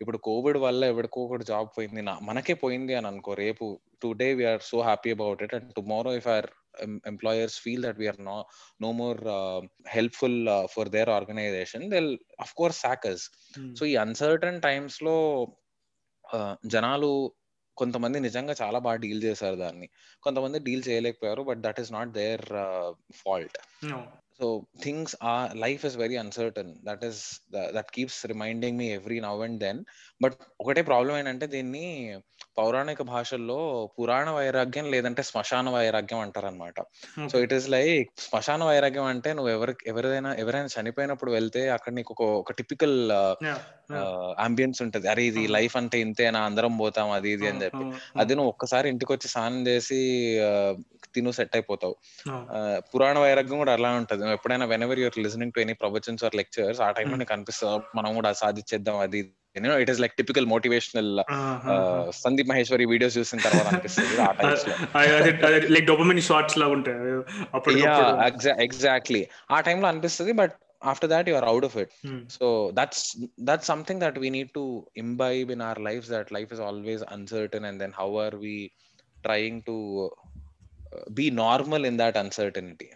[0.00, 2.02] ఇప్పుడు కోవిడ్ వల్ల ఎవరికో ఒకటి జాబ్ పోయింది.
[2.02, 3.32] నా మనకే పోయింది అని అనుకో.
[3.40, 3.66] రేపు
[4.02, 6.48] today we're so happy about it and tomorrow if our
[7.06, 8.36] employers feel that we're no
[8.80, 9.20] no more
[9.90, 10.38] helpful
[10.72, 13.26] for their organisation they'll of course సాకర్స్
[13.76, 15.16] so ఈ అన్సర్టన్ టైమ్స్లో
[16.24, 17.10] ఆ, జనాలు
[17.76, 19.86] కొంతమంది నిజంగా చాలా బాగా డీల్ చేశారు దాన్ని.
[20.22, 22.44] కొంతమంది డీల్ చేయలేకపోయారు but that is not their
[23.20, 23.56] fault
[24.38, 26.80] so things are life is very uncertain.
[26.84, 29.86] That is that, that keeps reminding me every now and then
[30.22, 31.86] but ఒకటే ప్రాబ్లం ఏంటంటే దీన్ని
[32.58, 36.80] పౌరాణిక భాషల్లో పురాణ వైరాగ్యం లేదంటే శ్మశాన వైరాగ్యం అంటారనమాట
[37.32, 42.12] సో ఇట్ ఈస్ లైక్ శ్మశాన వైరాగ్యం అంటే నువ్వు ఎవరి ఎవరైనా ఎవరైనా చనిపోయినప్పుడు వెళ్తే అక్కడ నీకు
[42.12, 43.12] ఒక ఒక టిపికల్
[44.38, 45.08] అంబియన్స్ ఉంటది.
[45.08, 45.46] అరే ఇది.
[45.46, 47.84] లైఫ్ అంటే ఇంతేనా అందరం పోతాం అది ఇది అని చెప్పి.
[48.16, 50.00] అది నువ్వు ఒక్కసారి ఇంటికి వచ్చి స్నానం చేసి
[51.14, 51.96] తిను సెట్ అయిపోతావు.
[52.94, 54.32] పురాణ వైరాగ్యం కూడా అలా ఉంటది.
[54.32, 57.16] ఎప్పుడైనా whenever you're listening to any ప్రొవచన్స్ or lectures ఆ టైంలో.
[57.16, 59.22] నీకు అనిపిస్తుంది మనం కూడా సాధించేద్దాం అది
[59.82, 61.10] it is like typical motivational
[62.24, 64.74] Sandeep Maheshwari videos చూసిన తర్వాత అనిపిస్తుంది ఆ టైమ్స్లో
[65.76, 66.98] లైక్ డొపమిన్ షార్ట్స్ లా ఉంటాయి
[67.56, 67.74] అప్పుడు
[68.68, 69.22] ఎగ్జాక్ట్లీ
[69.56, 70.54] ఆ టైంలో అనిపిస్తుంది but
[70.92, 71.92] after that you are out of it
[72.36, 72.46] so
[72.78, 73.00] that's
[73.48, 74.64] that's something that we need to
[75.02, 78.56] imbibe in our lives that life is always uncertain and then how are we
[79.26, 79.76] trying to
[80.94, 82.90] uh, be normal in that uncertainty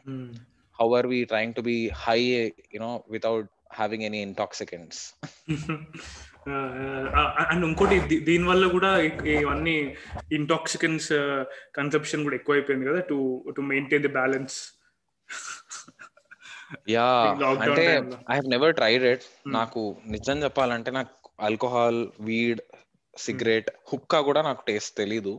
[0.79, 2.27] how are we trying to be high
[2.75, 3.47] you know without
[3.81, 4.99] having any intoxicants
[7.45, 7.97] and ఇంకోటి
[8.29, 8.91] దీని వల్ల కూడా
[9.37, 9.77] ఇవన్నీ
[10.33, 11.09] ఇంటాక్సికెన్స్
[11.79, 13.19] conception కూడా ఎక్కువైపోయింది కదా to
[13.57, 14.59] to maintain the balance
[16.89, 17.07] yeah
[17.65, 17.85] అంటే.
[18.31, 19.25] I have never tried it.
[19.57, 19.81] నాకు
[20.15, 22.61] నిజం చెప్పాలంటే నాకు ఆల్కహాల్ వీడ్
[23.15, 25.35] సిగరెట్ హుక్కా కూడా నాకు టేస్ట్ తెలీదు.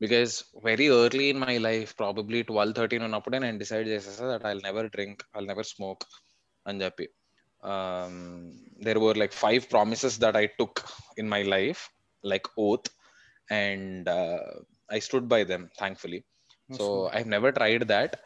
[0.00, 4.54] Because very early in my life probably twelve thirteen ఉన్నప్పుడే నేను డిసైడ్ చేసేసా that I
[4.66, 6.04] never drink I never smoke
[6.66, 7.06] అని చెప్పి.
[8.84, 10.80] There were like five promises that I took
[11.18, 11.82] in my life
[12.24, 12.88] like oath
[13.52, 14.08] and
[14.92, 16.20] I stood by them thankfully
[16.76, 18.16] so I never tried that.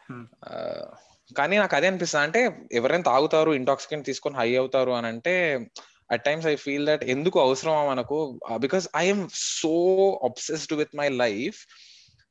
[1.37, 2.23] కానీ నాకు అదే అనిపిస్తుంది.
[2.23, 5.67] అంటే ఎవరైనా తాగుతారు intoxicant తీసుకొని హై అవుతారు అని అంటే
[6.11, 8.39] at times I feel that ఎందుకు అవసరమా మనకు?
[8.57, 9.75] Because I'm so
[10.23, 11.59] obsessed with my life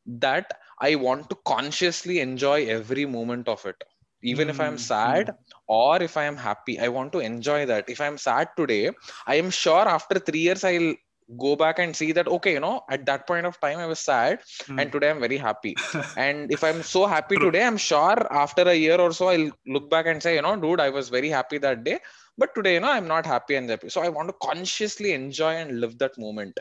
[0.09, 3.85] that I want to consciously enjoy every moment of it
[4.23, 5.31] even if i'm Mm, sad
[5.67, 7.89] or if i am happy i want to enjoy that.
[7.89, 8.91] If i'm sad today
[9.27, 10.95] i am sure after 3 years i'll
[11.39, 13.99] go back and see that okay you know at that point of time i was
[13.99, 14.41] sad
[14.77, 15.79] and today i'm very happy.
[16.17, 19.89] And if i'm so happy today i'm sure after a year or so i'll look
[19.91, 21.99] back and say you know dude i was very happy that day.
[22.39, 23.89] But today you know i'm not happy and happy.
[23.89, 26.59] So i want to consciously enjoy and live that moment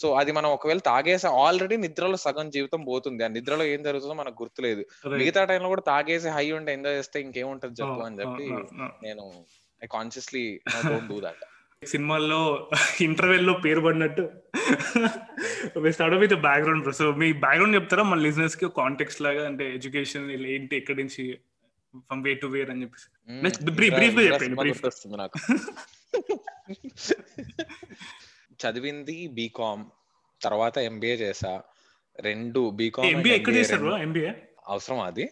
[0.00, 3.24] so అది మనం ఒకవేళ తాగేసి already నిద్రలో సగం జీవితం పోతుంది.
[3.24, 4.84] ఆ నిద్రలో ఏం జరుగుతుందో మనకు గుర్తులేదు.
[5.16, 8.50] మిగతా టైంలో కూడా తాగేసి హై ఉంటే ఎంజాయ్ చేస్తే ఇంకేముంటది చెప్పు అని చెప్పి
[9.02, 9.44] నేను
[9.84, 11.44] I consciously don't do that
[11.86, 14.30] సినిమాల్లో ఇంటర్వెల్లో పేరు పడినట్టు.
[15.90, 18.02] Start with background so me background చెప్తారా?
[18.02, 21.38] మన లిజినెస్కి కాంటెక్స్ట్ లాగా అంటే ఎడ్యుకేషన్ ఏంటి ఎక్కడి నుంచి
[21.96, 23.64] ఫ్రమ్ వే టు వేర్ అని చెప్పేసి.
[23.64, 24.86] Brief- brief గా చెప్పండి.
[24.86, 25.58] వస్తుంది నాకు.
[28.66, 29.84] చదివింది బీకామ్
[30.42, 31.62] తర్వాత ఎంబీఏ చేసా
[32.20, 33.96] రెండు బీకామ్ ఎంబీఏ ఎక్కడ చేశారు?
[33.96, 34.30] ఎంబీఏ
[34.68, 35.30] అవసరం అది?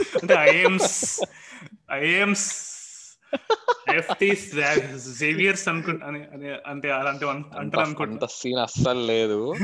[0.00, 1.20] అంటే ఐఎమ్స్
[1.92, 2.76] ఐఎమ్స్
[5.18, 8.26] జేవియర్స్ అంటే అలాంటి అంటారు అనుకుంటా.
[8.26, 9.54] సీన్ అస్సలు లేదు.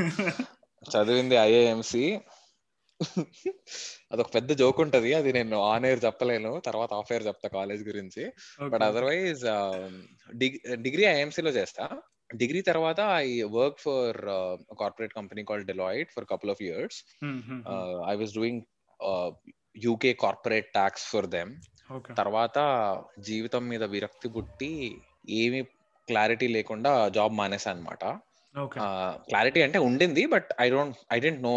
[0.93, 2.21] చదివింది ఐఏఎంసి
[4.13, 5.15] అదొక పెద్ద జోక్ ఉంటది.
[5.15, 6.63] అది నేను ఆన్ ఎయిర్ చెప్పలేను.
[6.67, 8.33] తర్వాత ఆఫ్ ఎయిర్ చెప్తా కాలేజ్ గురించి.
[8.69, 9.45] బట్ అదర్వైజ్
[10.77, 11.89] డిగ్రీ ఐఎంసీ లో చేస్తా.
[12.37, 14.19] డిగ్రీ తర్వాత I work for
[14.81, 16.99] corporate company call Deloitte for couple of years.
[18.11, 18.63] I was doing
[19.85, 21.53] UK corporate tax for them.
[22.19, 22.59] తర్వాత
[23.19, 24.73] జీవితం మీద విరక్తి పుట్టి
[25.29, 25.63] ఏమి
[26.09, 28.05] క్లారిటీ లేకుండా జాబ్ మానేసా అనమాట
[29.29, 31.55] క్లారిటీ అంటే ఉండింది but I don't I didn't know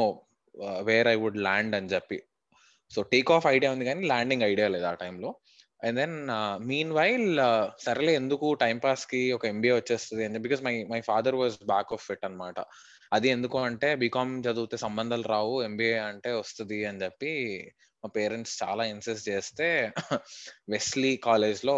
[0.81, 2.17] where I would land అని చెప్పి.
[2.91, 5.29] సో టేక్ ఆఫ్ ఐడియా ఉంది కానీ ల్యాండింగ్ ఐడియా లేదు ఆ టైంలో.
[5.85, 6.15] అండ్ దెన్
[6.67, 7.27] మీన్ వైల్
[7.85, 12.05] సరేలే ఎందుకు టైం పాస్కి ఒక ఎంబీఏ వచ్చేస్తుంది అని because my my father was back of
[12.07, 12.59] fit అనమాట
[13.11, 17.33] అది ఎందుకు అంటే బీకామ్ చదివితే సంబంధాలు రావు ఎంబీఏ అంటే వస్తుంది అని చెప్పి
[18.03, 19.67] మా పేరెంట్స్ చాలా ఇన్సిస్ట్ చేస్తే
[20.73, 21.77] వెస్లీ కాలేజ్లో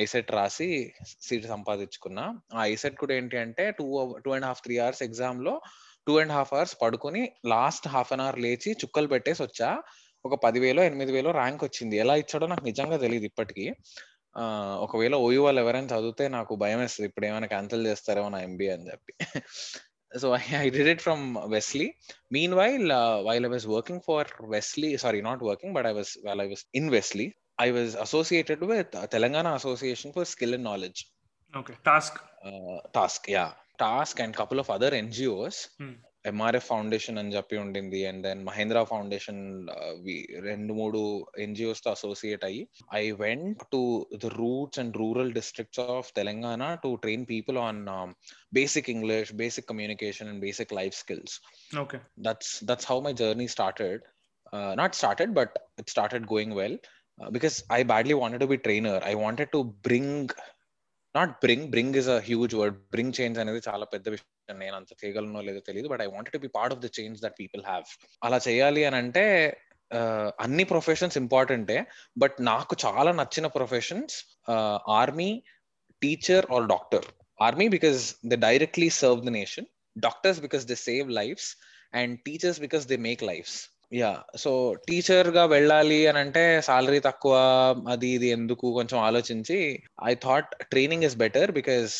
[0.00, 0.68] ఐసెట్ రాసి
[1.26, 2.24] సీట్ సంపాదించుకున్నా.
[2.54, 3.86] ఆ ఐసెట్ కూడా ఏంటి అంటే two
[4.24, 5.54] two and half three hours ఎగ్జామ్లో
[6.06, 9.70] టూ అండ్ హాఫ్ అవర్స్ పడుకుని లాస్ట్ హాఫ్ అన్ అవర్ లేచి చుక్కలు పెట్టేసి వచ్చా.
[10.26, 11.96] ఒక పదివేలో ఎనిమిది వేలో ర్యాంక్ వచ్చింది.
[12.04, 13.66] ఎలా ఇచ్చాడో నాకు నిజంగా తెలియదు ఇప్పటికీ.
[14.84, 17.08] ఒకవేళ ఓయూ వాళ్ళు ఎవరైనా చదివితే నాకు భయం వేస్తుంది.
[17.10, 19.12] ఇప్పుడు ఏమైనా క్యాన్సిల్ చేస్తారేమో నా ఎంబీఏ అని చెప్పి.
[20.12, 20.26] So
[20.58, 21.86] I did it from Wesley
[22.34, 22.90] mean while
[23.26, 26.64] while I was working for Wesley sorry not working but I was while I was
[26.80, 27.26] in Wesley
[27.64, 31.00] I was associated with Telangana association for skill and knowledge
[31.54, 32.18] okay TASK
[32.94, 33.46] TASK yeah
[33.78, 35.60] TASK and couple of other NGOs
[36.26, 38.04] MRF foundation అని చెప్పి ఉండింది.
[38.06, 39.68] And then Mahindra foundation
[40.40, 46.74] రెండు మూడు ఎన్జిఓస్తో associate అయ్యి I went to the roots and rural districts of Telangana
[46.74, 47.80] to train people on
[48.52, 51.36] basic English basic communication and basic life skills
[51.78, 53.98] okay that's that's how my journey started.
[54.52, 56.74] Uh, not started but it started going well.
[57.18, 59.00] Uh, because i badly wanted to be trainer.
[59.04, 59.48] I wanted
[61.16, 64.32] not bring bring is a huge word bring change అనేది చాలా పెద్ద విషయం.
[64.58, 67.36] నేను అంత చేయగలనో లేదో తెలియదు but I want to be part of the change that
[67.40, 67.84] people have
[68.22, 69.24] అలా చేయాలి అని అంటే
[70.40, 71.86] అన్ని ప్రొఫెషన్స్ ఇంపార్టెంటే
[72.18, 74.14] బట్ నాకు చాలా నచ్చిన professions
[74.88, 75.42] army
[76.02, 77.06] teacher or doctor
[77.40, 81.50] army because they directly serve the nation doctors because they save lifes
[81.94, 83.58] and teachers because they make lifes
[83.92, 84.50] yeah so
[84.86, 87.34] టీచర్గా వెళ్ళాలి అని అంటే సాలరీ తక్కువ
[87.88, 89.58] అది ఇది ఎందుకు కొంచెం ఆలోచించి
[90.06, 91.94] I thought training is better because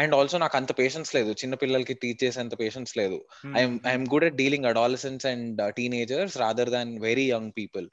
[0.00, 1.30] and also నాకు అంత పేషెన్స్ లేదు.
[1.40, 3.18] చిన్న పిల్లలకి టీచ్ చేసేంత పేషెన్స్ లేదు.
[3.58, 7.86] I'm I'm good at dealing adolescence and teenagers rather than very young people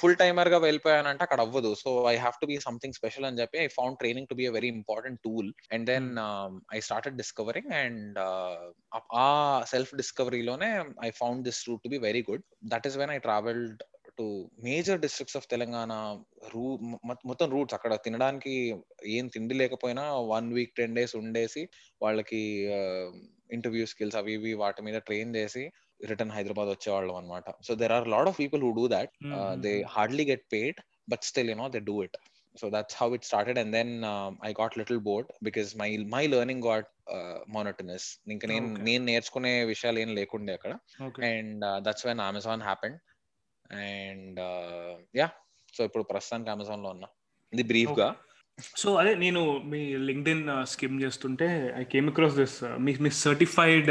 [0.00, 1.72] full టైమర్గా వెళ్ళిపోయానంటే అక్కడ అవ్వదు.
[1.82, 4.54] So I have to be something special అని చెప్పి I found training to be a
[4.58, 6.08] very important tool and then
[6.76, 8.18] I started discovering and
[9.24, 9.28] ఆ
[9.74, 10.70] self డిస్కవరీలోనే
[11.08, 13.82] I found this route to be very good that is when I travelled
[14.18, 14.26] to
[14.64, 15.92] major districts of Telangana
[16.54, 16.64] రూ
[17.24, 18.54] మొత్తం roots అక్కడ తినడానికి
[19.06, 21.62] ఏం తిండి లేకపోయినా one week ten days ఉండేసి
[22.02, 22.42] వాళ్ళకి
[23.52, 25.64] ఇంటర్వ్యూ స్కిల్స్ అవి ఇవి వాటి మీద ట్రైన్ చేసి
[26.00, 29.12] రిటర్న్ హైదరాబాద్ వచ్చేవాళ్ళం అనమాట so there are lot of people who do that
[29.60, 30.78] they hardly get paid
[31.10, 32.18] but still you know they do it
[32.54, 36.24] so that's how it started and then um, i got little bored because my my
[36.26, 38.04] learning got uh, monotonous.
[38.30, 38.66] ఇంకా నేను.
[38.78, 40.72] నేను నేర్చుకునే విషయాలు ఏం లేకుండే అక్కడ.
[41.30, 42.98] And that's when Amazon happened
[43.72, 44.40] and
[45.16, 45.30] yeah.
[45.74, 47.06] So ఇప్పుడు ప్రస్తుతానికి అమెజాన్లో ఉన్నా.
[47.52, 48.14] ఇది బ్రీఫ్గా
[48.76, 53.90] సో అదే నేను మీ లింక్డ్ఇన్ స్కిమ్ చేస్తుంటే I came across this me me certified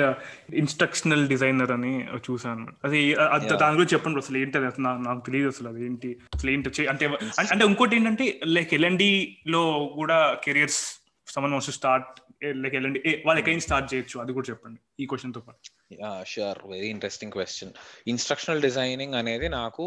[0.55, 3.15] instructional designer అని చూసాను అది.
[3.15, 4.67] దాని గురించి చెప్పండి అసలు ఏంటి అది?
[4.67, 6.19] అసలు నాకు తెలియదు అసలు అది ఏంటి?
[6.35, 7.05] అసలు ఏంటి అంటే
[7.39, 11.09] అంటే- ఇంకోటి ఏంటంటే లైక్ ఎల్ఎండి లో కూడా careers
[11.51, 14.19] someone's start like LND వాళ్ళు ఎక్కడి స్టార్ట్ చేయొచ్చు?
[14.19, 15.80] అది కూడా చెప్పండి ఈ క్వశ్చన్తో పాటు.
[16.25, 17.73] Sure very interesting question
[18.07, 19.85] instructional designing అనేది నాకు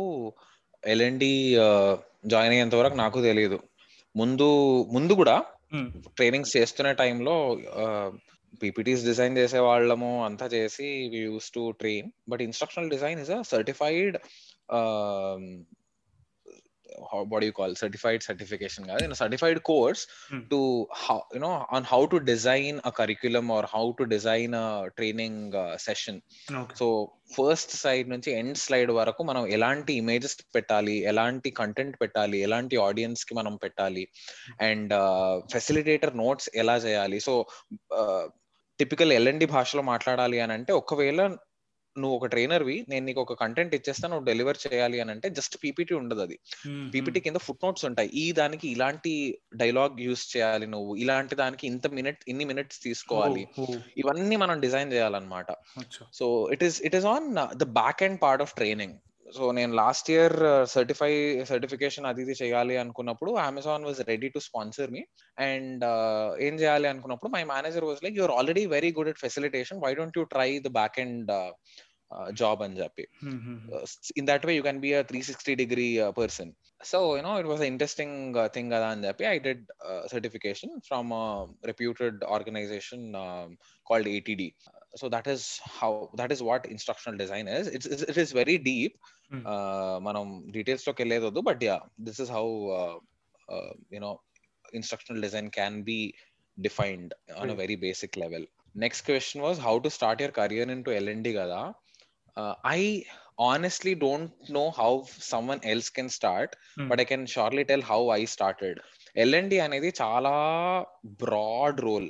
[0.85, 1.33] ఎల్ఎండి
[2.27, 3.61] జాయిన్ అయ్యేంత వరకు నాకు తెలియదు
[4.15, 4.49] ముందు
[4.93, 5.37] ముందు కూడా
[5.73, 5.87] Hmm.
[6.17, 7.35] ట్రైనింగ్స్ చేస్తున్న టైంలో
[8.61, 13.43] పీపీటీస్ డిజైన్ చేసే వాళ్ళము అంతా చేసి we use to train but instructional design is a
[13.43, 14.17] certified
[17.31, 20.43] what you call certified certification in a certified course Hmm.
[20.53, 20.59] to
[21.05, 24.67] how you know on how to design a curriculum or how to design a
[24.99, 26.17] training uh, session
[26.61, 26.87] okay so
[27.37, 33.35] first side నుంచి end slide వరకు మనం ఎలాంటి images పెట్టాలి ఎలాంటి content పెట్టాలి ఎలాంటి ఆడియన్స్కి
[33.35, 34.05] మనం పెట్టాలి
[34.69, 34.95] అండ్
[35.55, 37.35] ఫెసిలిటేటర్ నోట్స్ ఎలా చేయాలి సో
[38.79, 41.21] టిపికల్ ఎల్ఎండి భాషలో మాట్లాడాలి అని అంటే ఒకవేళ
[41.97, 45.95] నువ్వు ఒక ట్రైనర్వి నేను నీకు ఒక కంటెంట్ ఇచ్చేస్తా నువ్వు డెలివర్ చేయాలి అని అంటే జస్ట్ పీపీటీ
[45.95, 46.37] ఉండదు అది.
[46.95, 48.09] పీపీటీ కింద ఫుట్ నోట్స్ ఉంటాయి.
[48.09, 49.13] ఈ దానికి ఇలాంటి
[49.57, 50.97] డైలాగ్ యూస్ చేయాలి నువ్వు.
[50.97, 53.45] ఇలాంటి దానికి ఇంత మినిట్ ఇన్ని మినిట్స్ తీసుకోవాలి.
[53.97, 55.51] ఇవన్నీ మనం డిజైన్ చేయాలన్నమాట.
[56.13, 56.27] So
[56.57, 58.97] it is it is on the back end part of training
[59.37, 61.11] so నేను లాస్ట్ ఇయర్ సర్టిఫై
[61.45, 65.03] సర్టిఫికేషన్ అది ఇది చేయాలి అనుకున్నప్పుడు Amazon was ready to sponsor me
[65.39, 65.85] and
[66.39, 70.19] ఏం చేయాలి అనుకున్నప్పుడు my manager was like you're already very good at facilitation why don't
[70.19, 70.99] you try the back
[72.12, 73.04] end job అని చెప్పి
[74.20, 75.88] in that way you can be a three sixty degree
[76.20, 76.52] person
[76.92, 78.18] so you know it was interesting
[78.56, 79.64] thing కదా అని చెప్పి I did
[80.14, 81.12] certification from
[81.72, 83.08] reputed organization
[83.88, 84.50] called ATD
[84.96, 85.42] so that is
[85.80, 88.94] how that is what instructional design is it's, it's it is very deep
[89.32, 89.42] Hmm.
[89.46, 90.24] uh, మనం
[90.56, 92.46] details లోకి వెళ్ళేది but ya this is how
[93.96, 94.10] you know
[94.74, 95.98] instructional design can be
[96.58, 97.60] defined on a Right.
[97.62, 98.46] Very basic level
[98.76, 101.60] next question was how to start your career into LMD కదా
[102.66, 102.82] I
[103.42, 104.92] honestly don't know how
[105.32, 106.54] someone else can start
[106.90, 108.80] but I can surely tell how I started
[109.16, 110.34] LMD అనేది చాలా
[111.24, 112.10] broad role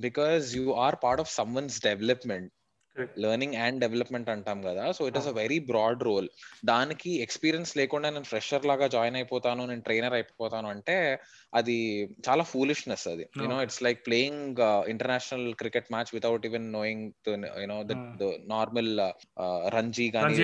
[0.00, 2.61] because you are part of someone's development Correct.
[2.99, 4.91] learning and development అంటాం కదా.
[4.91, 6.29] So it is a very broad role
[6.65, 11.19] దానికి experience లేకుండా నేను fresher లాగా join అయిపోతాను నేను ట్రైనర్ అయిపోతాను అంటే
[11.53, 13.29] అది చాలా ఫూలిష్నెస్ అది.
[13.37, 13.61] You know.
[13.61, 14.55] It's like playing
[14.87, 17.11] international cricket match without even knowing
[17.61, 17.91] you know the
[18.47, 18.99] normal
[19.75, 20.35] Ranji కానీ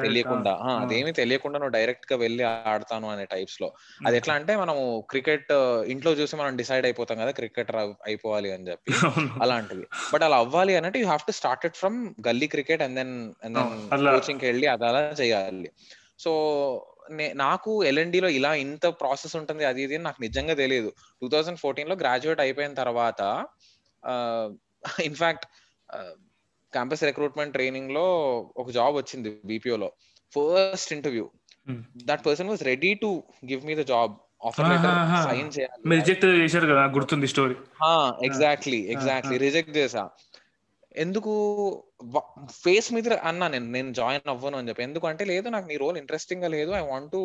[0.00, 0.60] తెలియకుండా.
[0.62, 0.82] ah.
[0.82, 3.72] అదేమి తెలియకుండా నువ్వు డైరెక్ట్గా వెళ్ళి ఆడతాను అనే టైప్స్లో.
[4.06, 5.52] అది ఎట్లా అంటే మనము క్రికెట్
[5.86, 8.86] ఇంట్లో చూసి మనం డిసైడ్ అయిపోతాం కదా క్రికెటర్ అయిపోవాలి అని చెప్పి.
[9.42, 9.86] అలాంటిది.
[10.14, 11.32] బట్ అలా అవ్వాలి అంటే you have to
[11.66, 15.70] started from gully cricket and then and then coaching వెళ్ళి అది అలా చేయాలి
[16.18, 16.30] సో
[17.34, 17.70] నాకు
[18.22, 20.90] లో ఇలా ఇంత ప్రాసెస్ ఉంటుంది అది ఇది నాకు నిజంగా తెలియదు.
[21.20, 23.20] టూ థౌజండ్ ఫోర్టీన్లో గ్రాడ్యుయేట్ అయిపోయిన తర్వాత
[25.04, 25.46] ఇన్ఫాక్ట్
[26.72, 28.04] క్యాంపస్ రిక్రూట్మెంట్ ట్రైనింగ్లో
[28.56, 29.88] ఒక జాబ్ వచ్చింది BPO లో.
[30.34, 31.26] First interview
[32.04, 33.10] that person was ready to
[33.50, 34.14] give me the job
[34.46, 34.98] offer letter.
[35.26, 35.82] Sign చేయాలి.
[35.96, 37.56] రిజెక్ట్ చేశారు కదా గుర్తుంది స్టోరీ
[38.26, 40.02] ఎగ్జాక్ట్లీ ఎగ్జాక్ట్లీ రిజెక్ట్ చేసా
[40.96, 41.32] ఎందుకు
[42.62, 44.82] ఫేస్ మీద అన్నా నేను నేను జాయిన్ అవ్వను అని చెప్పి.
[44.82, 46.70] ఎందుకంటే లేదు నాకు నీ రోల్ ఇంట్రెస్టింగ్గా లేదు.
[46.70, 47.22] I want to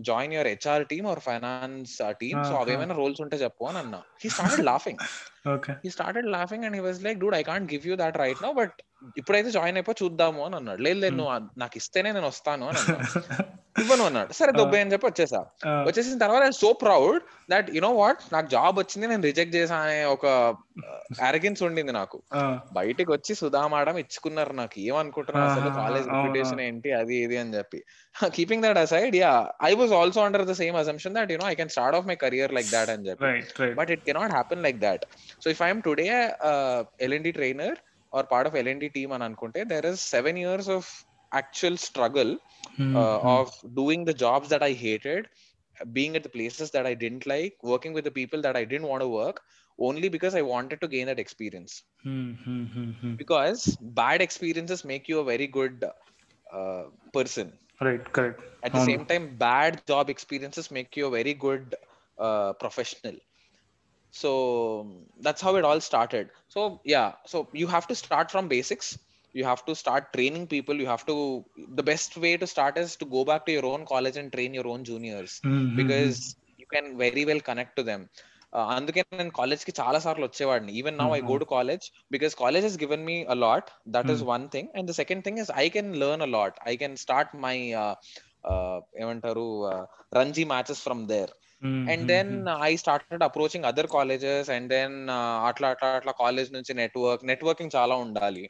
[0.00, 4.00] join your HR team or finance team so అవేమైనా roles ఉంటే చెప్పు అని అన్నా.
[4.22, 5.00] He started laughing
[5.44, 8.42] okay he started laughing and he was like dude I can't give you that right
[8.46, 8.76] no but
[9.20, 10.80] ఇప్పుడైతే join అయిపో చూద్దాము అని అన్నాడు.
[10.86, 12.80] లేదు లేదు నువ్వు నాకు ఇస్తేనే నేను వస్తాను అని
[13.82, 14.32] ఇవ్వను అన్నాడు.
[14.38, 15.40] సరే దొబ్బే అని చెప్పి వచ్చేసా.
[15.88, 17.18] వచ్చేసిన తర్వాత so proud
[17.52, 20.26] that you know what నాకు జాబ్ వచ్చింది నేను రిజెక్ట్ చేసా అనే ఒక
[21.28, 22.18] అరగెన్స్ ఉండింది నాకు.
[22.78, 24.76] బయటికి వచ్చి సుధా మేడం ఇచ్చుకున్నారు నాకు.
[24.88, 26.06] ఏమనుకుంటున్నా అసలు కాలేజ్.
[26.12, 27.80] రెప్యుటేషన్ ఏంటి అది ఇది అని చెప్పి.
[28.36, 29.32] Keeping that aside yeah
[29.70, 32.18] I was also under the same assumption that you know I can start off my
[32.24, 33.32] career like that అని చెప్పి.
[33.80, 35.00] But it cannot happen like that.
[35.40, 37.76] So if I am today a, LND trainer
[38.12, 40.88] or part of LND team on Ankunte, there is seven years of
[41.32, 42.36] actual struggle
[42.78, 42.96] mm-hmm.
[42.96, 43.26] uh, hmm.
[43.26, 45.28] of doing the jobs that I hated,
[45.92, 48.86] being at the places that I didn't like, working with the people that I didn't
[48.86, 49.40] want to work,
[49.78, 51.84] only because I wanted to gain that experience.
[52.04, 53.14] Mm-hmm.
[53.14, 55.84] Because bad experiences make you a very good
[56.52, 57.52] uh, person.
[57.80, 58.42] Right, correct.
[58.62, 61.74] At the um, same time, bad job experiences make you a very good
[62.18, 63.14] uh, professional
[64.13, 64.31] so
[65.25, 66.61] that's how it all started so
[66.93, 68.87] yeah so you have to start from basics
[69.35, 71.15] you have to start training people you have to
[71.79, 74.53] the best way to start is to go back to your own college and train
[74.53, 75.33] your own juniors
[75.81, 78.03] because you can very well connect to them
[78.57, 82.33] Uh, అందుకే నేను college కి చాలా సార్లు వచ్చేవాడిని even now I go to college because
[82.41, 85.51] college has given me a lot that is one thing and the second thing is
[85.63, 87.55] I can learn a lot I can start my
[89.02, 89.46] ఏమంటారు
[90.14, 91.32] Ranji matches from there
[91.92, 92.30] and then
[92.62, 94.94] I started approaching other colleges and then
[95.48, 98.44] అట్లా అట్లా అట్లా college నుంచి network networking చాలా ఉండాలి.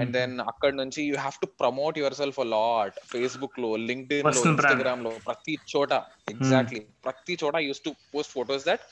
[0.00, 4.42] And then అక్కడ నుంచి you have to promote yourself lot ఫేస్బుక్లో లింక్డ్ ఇన్లో.
[4.50, 5.92] ఇన్స్టాగ్రామ్లో ప్రతి చోట
[6.28, 8.84] ఎగ్జాక్ట్లీ ప్రతి చోట use to post photos that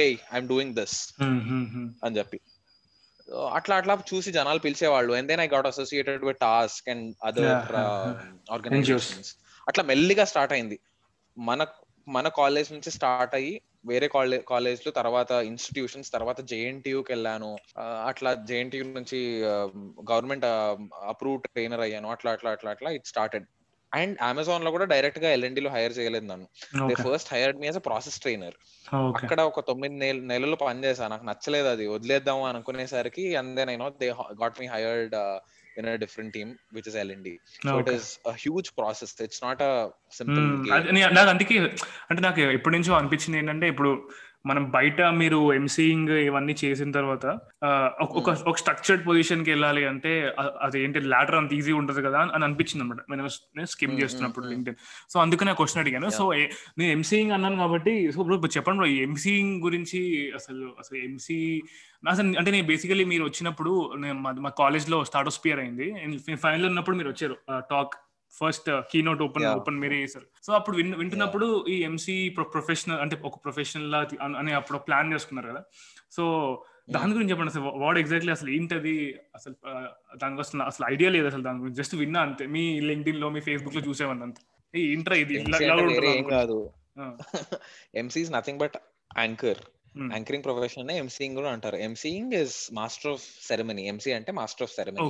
[0.00, 0.96] hey I'm doing this
[2.04, 2.40] అని చెప్పి.
[3.58, 5.12] అట్లా అట్లా చూసి జనాలు పిలిచేవాళ్ళు.
[5.12, 7.76] And then I got associated with task and other
[8.56, 9.30] organisations
[9.68, 10.78] అట్లా మెల్లిగా స్టార్ట్ అయింది.
[11.38, 11.66] మన
[12.08, 17.58] మన కాలేజ్ నుంచి స్టార్ట్ అయ్యి వేరే కాలేజ్ కాలేజ్లో తర్వాత ఇన్స్టిట్యూషన్స్ తర్వాత జేఎన్టీయూకి వెళ్ళాను.
[17.78, 19.42] అట్లా జేఎన్టీయూ నుంచి
[20.10, 20.44] గవర్నమెంట్
[21.08, 22.10] అప్రూవ్ ట్రైనర్ అయ్యాను.
[22.10, 23.44] అట్లా అట్లా అట్లా అట్లా ఇట్ స్టార్టెడ్
[23.94, 26.48] అండ్ అమెజాన్లో కూడా డైరెక్ట్గా ఎల్ఎన్డి లో హైర్ చేయలేదు నన్ను.
[26.88, 28.54] They first hired me as a process trainer
[28.94, 31.86] అక్కడ ఒక తొమ్మిది నెల- నెలలు పనిచేసా నాకు నచ్చలేదు అది.
[31.86, 35.14] వదిలేద్దాం అనుకునేసరికి and then I know they got me hired
[35.80, 37.96] in a different team which is LND so it Okay.
[37.98, 39.72] Is a huge process it's not a
[40.12, 41.58] simple అది నే- నాకు అందుకే
[42.08, 43.92] అంటే నాకు ఎప్పటి నుంచో అనిపించింది ఏంటంటే ఇప్పుడు
[44.46, 47.26] మనం బయట మీరు ఎంసీయింగ్ ఇవన్నీ చేసిన తర్వాత
[48.00, 52.84] ఒక- ఒక స్ట్రక్చర్డ్ పొజిషన్కి వెళ్ళాలి అంటే అది ఏంటి లాటర్ అంత ఈజీ ఉంటుంది కదా అని అనిపించింది
[52.84, 53.28] అనమాట నేను
[53.66, 54.54] స్కిమ్ Mm, చేస్తున్నప్పుడు mm, mm.
[54.54, 56.10] లింక్డ్ఇన్ సో అందుకనే క్వశ్చన్ అడిగాను.
[56.10, 56.32] సో
[56.78, 61.62] నేను ఎంసీయింగ్ అన్నాను కాబట్టి సో ఇప్పుడు చెప్పండి బ్రో ఎంసీయింగ్ గురించి అసలు అసలు ఎంసీ
[62.08, 65.88] అసలు అంటే నేను బేసికలీ మీరు వచ్చినప్పుడు నేను మా- మా కాలేజ్లో స్టార్ట్ స్పియర్ అయింది.
[66.36, 67.36] ఫైనల్ ఉన్నప్పుడు మీరు వచ్చారు
[67.70, 67.94] talk
[68.32, 69.44] first keynote open.
[69.56, 70.26] Open మీరే చేశారు.
[70.42, 75.48] సో అప్పుడు వింటున్నప్పుడు ఈ ఎంసీ ప్రొఫెషనల్ అంటే ఒక ప్రొఫెషనల్ లా అన్- అని అప్పుడు ప్లాన్ చేసుకున్నారు
[75.48, 75.64] కదా.
[76.12, 79.14] సో దాని గురించి చెప్పండి అసలు వాట్ ఎగ్జాక్ట్లీ అసలు ఏంటది?
[79.34, 79.88] అసలు ఆ,
[80.22, 81.74] దానికి అసలు అసలు ఐడియా లేదు అసలు దాని గురించి.
[81.74, 82.46] జస్ట్ విన్నా అంతే.
[82.46, 84.42] మీ లింక్డ్ఇన్లో మీ ఫేస్బుక్లో చూసేవాడిని అంతే.
[84.80, 85.34] ఏ ఏంట్రా ఇది.
[86.30, 86.70] కాదు.
[87.94, 88.72] MC is nothing but
[89.18, 89.58] anchor.
[90.12, 91.76] Anchoring profession నే ఎంసీయింగ్ కూడా అంటారు.
[91.76, 95.06] Emceeing is master of ceremony MC అంటే master of ceremony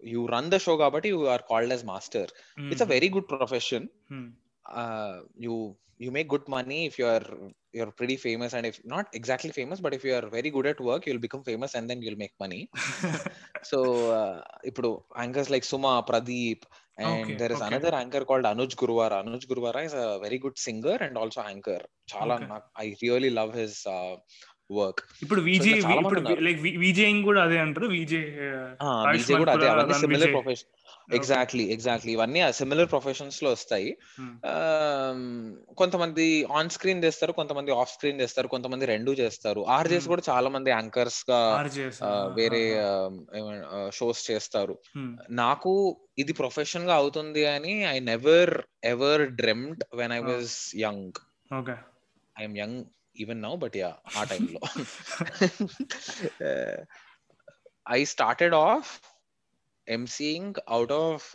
[0.00, 2.26] you run the show but you are called as master
[2.58, 2.70] mm.
[2.70, 2.92] it's a mm-hmm.
[2.92, 4.32] very good profession mm.
[4.72, 7.26] uh, you you make good money if you are
[7.72, 10.80] you're pretty famous and if not exactly famous but if you are very good at
[10.80, 12.70] work you'll become famous and then you'll make money
[13.62, 14.42] so uh,
[15.16, 16.62] anchors like suma pradeep
[16.98, 17.66] and okay, there is okay.
[17.66, 21.80] another anchor called anuj gurwara anuj gurwara is a very good singer and also anchor
[22.12, 22.60] chala okay.
[22.76, 24.16] i really love his uh,
[24.70, 24.98] work.
[25.22, 26.20] ఇప్పుడు VJ ఇప్పుడు.
[26.40, 27.86] Like VJing కూడా అదే అంటారు?
[27.86, 28.20] VJ
[29.12, 29.68] Vijay కూడా అదే.
[29.68, 30.70] అవన్నీ similar profession
[31.14, 33.96] exactly exactly ఇవన్నీ similar ప్రొఫెషన్స్లో వస్తాయి.
[34.50, 35.20] Um,
[35.76, 39.60] కొంతమంది ఆన్ స్క్రీన్ చేస్తారు కొంతమంది ఆఫ్ స్క్రీన్ చేస్తారు కొంతమంది రెండు చేస్తారు.
[39.68, 40.08] RJs Hmm.
[40.08, 41.40] కూడా చాలా మంది యాంకర్స్గా
[42.34, 42.62] వేరే
[43.92, 44.78] షోస్ చేస్తారు.
[45.30, 45.72] నాకు
[46.18, 48.54] ఇది ప్రొఫెషన్గా అవుతుంది అని I never
[48.84, 50.18] ever dreamed when I.
[50.18, 51.12] Was young
[52.36, 52.84] I'm young
[53.20, 54.60] even now but yeah ఆ టైంలో
[57.90, 58.90] I started off
[59.88, 61.28] emceeing out of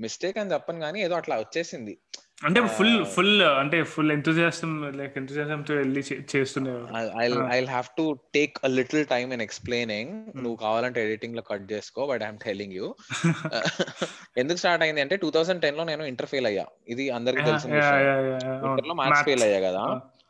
[0.00, 1.98] mistake అని చెప్పను కానీ ఏదో అట్లా వచ్చేసింది.
[2.44, 3.04] అంటే ఫుల్ Ah.
[3.04, 7.58] ఫుల్ అంటే ఫుల్ ఎంతూజియాసం లైక్ ఎంతూజియాసం తో వెళ్ళి చే- చేస్తుండేవారు I.
[7.58, 10.12] I have to take a little time in explaining.
[10.36, 12.86] నువ్వు కావాలంటే ఎడిటింగ్లో కట్ చేసుకో బట్ ఐఎమ్ టెలింగ్ యూ
[14.36, 16.66] ఎందుకు స్టార్ట్ అయింది అంటే టూ థౌసండ్ టెన్లో నేను ఇంటర్ ఫెయిల్ అయ్యా.
[16.88, 18.70] ఇది అందరికి తెలిసిన విషయం.
[18.70, 19.84] ఇంటర్లో మ్యాథ్స్ ఫెయిల్ అయ్యా కదా.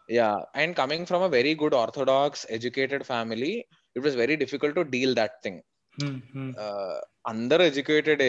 [0.08, 0.28] Yeah
[0.60, 3.52] and coming from a very good orthodox educated family
[3.96, 5.60] it was very difficult to deal that thing
[7.30, 8.22] అందరు ఎడ్యుకేటెడ్.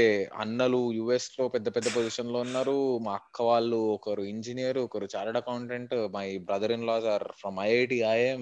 [0.44, 2.76] అన్నలు యుఎస్లో పెద్ద పెద్ద పొజిషన్లో ఉన్నారు.
[3.06, 8.00] మా అక్క వాళ్ళు ఒకరు ఇంజనీర్ ఒకరు chartered accountant my brother in laws are from IIT
[8.16, 8.42] I'm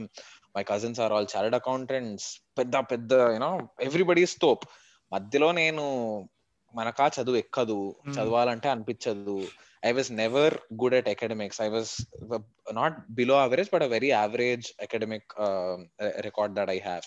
[0.56, 2.28] my cousins are all chartered accountants
[2.60, 3.52] పెద్ద పెద్ద యూనో
[3.88, 4.66] ఎవ్రీబడి స్టోప్
[5.12, 5.86] మధ్యలో నేను
[6.76, 7.96] మనకా చదువు ఎక్కదు.
[8.06, 8.14] Hmm.
[8.14, 9.48] చదవాలంటే అనిపించదు.
[9.86, 12.06] I was never good at academics I was
[12.74, 15.34] not below average but a very average academic
[16.20, 17.02] record that I have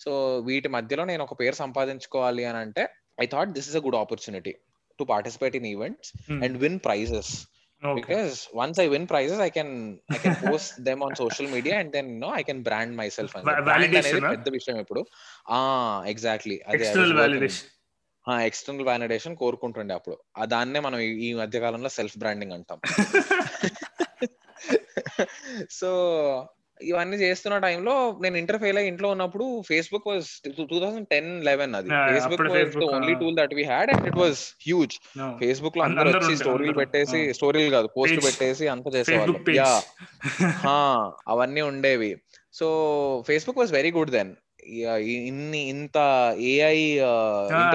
[0.00, 2.88] so వీటి మధ్యలో నేను ఒక పేరు సంపాదించుకోవాలి అని అంటే
[3.20, 4.56] I thought this is a good opportunity
[4.98, 7.46] to participate in events and win prizes
[7.86, 11.74] okay because once I win prizes, I can I can post them on social media
[11.74, 13.36] and then you know I can brand myself.
[13.36, 14.20] And Va- brand అనేది?
[14.20, 15.06] పెద్ద విషయం ఇప్పుడు
[15.48, 15.58] ఆ
[16.06, 16.84] exactly అదే
[18.46, 22.78] external validation కోరుకుంటుండే అప్పుడు ఆ దాన్నే మనం ఈ- మధ్య కాలంలో సెల్ఫ్ బ్రాండింగ్ అంటాం
[25.72, 25.88] సో
[26.80, 31.74] ఇవన్నీ చేస్తున్న టైంలో నేను ఇంటర్ ఫెయిల్ అయ్యి ఇంట్లో ఉన్నప్పుడు Facebook was two thousand ten eleven
[31.74, 32.56] అది Facebook was
[32.96, 33.12] only.
[33.22, 34.98] Tool that we had and it was huge
[35.38, 36.80] ఫేస్బుక్లో అంద- అందరూ వచ్చి స్టోరీలు.
[36.80, 37.32] పెట్టేసి.
[37.32, 38.26] స్టోరీలు కాదు పోస్ట్.
[38.26, 39.82] పెట్టేసి అంత చేసేవాళ్ళు యా
[41.28, 42.16] అవన్నీ ఉండేవి
[42.54, 44.36] so Facebook was very good then
[45.25, 45.97] ఇన్ని ఇంత
[46.49, 46.77] ఏఐ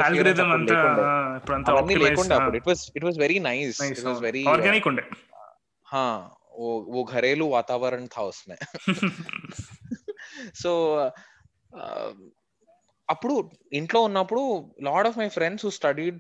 [0.02, 4.04] ఆల్గరిథం అంతా ఆ, ఇప్పుడు అంతా అవన్నీ లేకుండా అప్పుడు it was it was very nice it
[4.06, 5.04] was very organic ఉండే
[5.86, 6.12] हाँ
[6.56, 8.56] वो वो घरेलू वातावरण था उसमें
[10.54, 10.70] సో
[13.09, 16.19] అప్పుడు ఇంట్లో ఉన్నప్పుడు lot of my friends who studied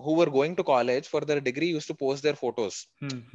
[0.00, 2.86] who were going to college for their degree use to post their photos.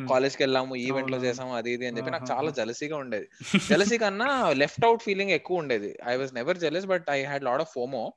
[0.09, 1.17] కాలేజ్కి వెళ్ళాము ఈవెంట్లో.
[1.17, 2.25] చేసాము అది ఇది అని చెప్పి నాకు.
[2.31, 3.27] చాలా జలసీగా ఉండేది.
[3.69, 5.97] జలసీ కన్నా లెఫ్ట్ అవుట్ ఫీలింగ్ ఎక్కువ ఉండేది.
[6.07, 8.13] I was never jealous but I had lot of FOMO.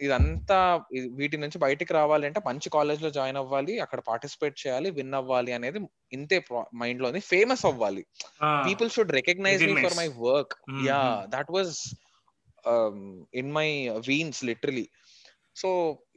[0.00, 5.14] ఇదంతా ఇది- వీటి నుంచి బయటికి రావాలి అంటే మంచి కాలేజ్లో జాయిన్ అవ్వాలి అక్కడ పార్టిసిపేట్ చేయాలి విన్
[5.14, 5.78] అవ్వాలి అనేది
[6.12, 8.06] ఇంతే మైండ్లో ఫేమస్ అవ్వాలి.
[8.68, 9.98] People should recognise me for.
[9.98, 10.52] My work.
[10.86, 11.94] Yeah that was
[13.41, 13.67] In my
[14.09, 14.85] veins literally
[15.61, 15.69] so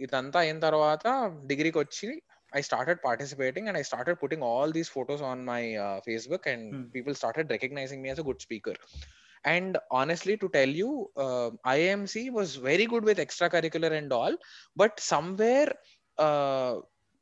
[0.04, 1.06] ఇదంతా అయిన తర్వాత
[1.52, 2.08] డిగ్రీకి వచ్చి
[2.52, 5.62] I started participating and I started putting all these photos on my
[6.06, 6.86] Facebook and Hmm.
[6.96, 8.80] People started recognizing me as a good speaker
[9.44, 14.34] and honestly to tell you uh, imc was very good with extracurricular and all
[14.76, 15.68] but somewhere
[16.18, 16.74] uh,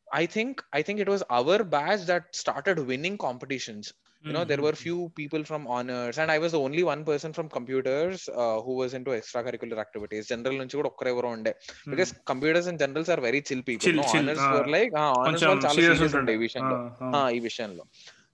[0.09, 3.87] i think i think it was our batch that started winning competitions
[4.25, 7.31] you know there were few people from honors and i was the only one person
[7.33, 11.53] from computers uh, who was into extracurricular activities general నుంచి కూడా ఒక్కరెవరో ఉండే
[11.87, 14.53] because computers and generals are very chill people Chill, no chill, honors ah.
[14.55, 16.77] were like ah, honors కొంచెం వాళ్ళు చాలా serious serious ఉండే ఉంటుండే ఈ విషయంలో
[17.09, 17.85] ఆ, ఈ విషయంలో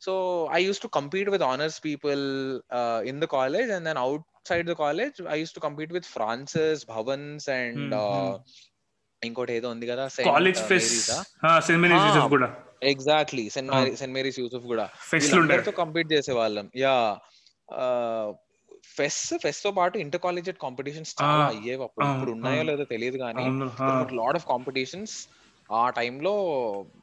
[0.02, 0.12] so
[0.52, 2.22] I used to compete with honours people
[3.12, 4.00] in the college and then
[4.50, 8.36] outside the college I used to compete with Francis Bhavans and Hmm, hmm.
[9.25, 10.61] ఇంకోటి ఏదో ఉంది కదా కాలేజ్
[12.29, 12.49] కూడా.
[12.83, 13.71] Exactly saint.
[13.71, 14.89] Mary saint Mary's Yousuf కూడా.
[15.13, 16.95] వీళ్ళందరితో compete చేసే వాళ్ళం yeah.
[18.95, 21.45] ఫెస్ ఫెస్ట్తో పాటు ఇంటర్ కాలేజెట్ కాంపిటీషన్స్ చాలా.
[21.45, 22.05] అయ్యేవి అప్పుడు.
[22.05, 22.63] ఇప్పుడు ఉన్నాయో.
[22.63, 23.45] లేదో తెలియదు కానీ
[24.15, 25.15] లాట్ ఆఫ్ కాంపిటీషన్స్
[25.71, 26.33] ఆ టైంలో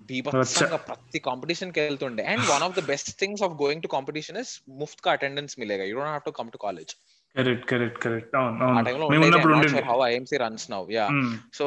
[0.02, 2.24] బీభత్సంగా ప్రతి కాంపిటీషన్కి వెళ్తుండే.
[2.24, 5.84] And one of the best things of going to competition is Muft కా attendance మిలేగా.
[5.84, 6.92] You don't have to come to college
[7.36, 8.32] correct correct correct.
[8.36, 11.06] అవును ఆ టైంలో ఉండింది how IMC runs now yeah.
[11.58, 11.66] So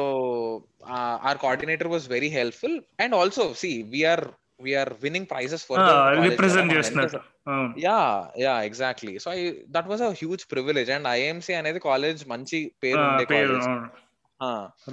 [1.28, 4.24] our coordinator was very helpful and also see we're
[4.60, 5.80] we're winning prizes for
[6.28, 7.98] represent చేస్తున్నట్టు అవును yeah
[8.42, 9.40] yeah exactly so I
[9.70, 13.68] that was a huge privilege and IMC అనేది college మంచి పేరు ఉండే college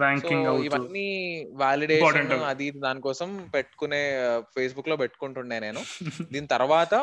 [0.01, 1.07] ranking ఇవన్నీ
[1.61, 2.43] validation.
[2.51, 4.01] అది దానికోసం పెట్టుకునే
[4.55, 5.81] ఫేస్బుక్లో పెట్టుకుంటుండే నేను.
[6.33, 6.93] దీని తర్వాత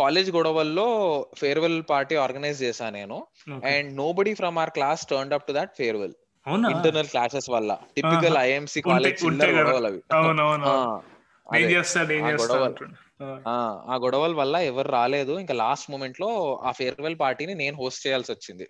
[0.00, 0.86] కాలేజ్ గొడవల్లో
[1.38, 3.18] ఫేర్వెల్ పార్టీ ఆర్గనైజ్ చేశాను నేను.
[3.66, 6.14] And nobody from our class turn up to that farewell
[6.70, 7.70] internal classes వల్ల.
[7.96, 8.36] టిపికల్.
[8.38, 9.24] IMC college.
[9.58, 10.00] గొడవలు అవి.
[13.50, 13.54] ఆ,
[14.02, 14.34] గొడవలు.
[14.38, 16.28] వల్ల ఎవరు రాలేదు ఇంకా లాస్ట్ మూమెంట్లో
[16.62, 18.66] ఆ ఫేర్వెల్ పార్టీని నేను హోస్ట్ చేయాల్సి వచ్చింది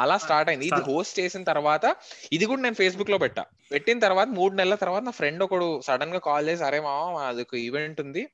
[0.00, 0.80] అలా స్టార్ట్ అయింది ఇది.
[0.88, 1.84] హోస్ట్ చేసిన తర్వాత
[2.32, 6.48] ఇది కూడా నేను ఫేస్బుక్లో పెట్టా పెట్టిన తర్వాత మూడు నెలల తర్వాత నా ఫ్రెండ్ ఒకడు సడన్గా కాల్
[6.50, 8.24] చేసి అరే మామ అది ఒక ఈవెంట్ ఉంది.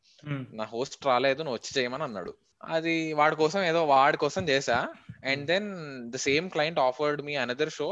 [0.59, 2.32] నా హోస్ట్ రాలేదు నువ్వు వచ్చి చేయమని అన్నాడు
[2.70, 4.78] అది వాడి కోసం ఏదో వాడి కోసం చేసా
[5.24, 5.68] and then
[6.11, 7.88] the same client offered me another show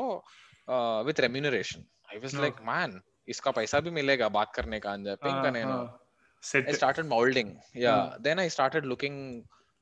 [1.07, 2.37] with remuneration I was.
[2.45, 2.95] Like man
[3.29, 5.75] Iska పైసా భీ మిలేగా బాత్ కర్నే కా అని చెప్పి ఇంకా నేను.
[6.43, 6.65] Set.
[6.67, 7.49] I started molding.
[7.77, 7.91] Yeah.
[8.07, 8.23] Hmm.
[8.23, 9.17] Then I started looking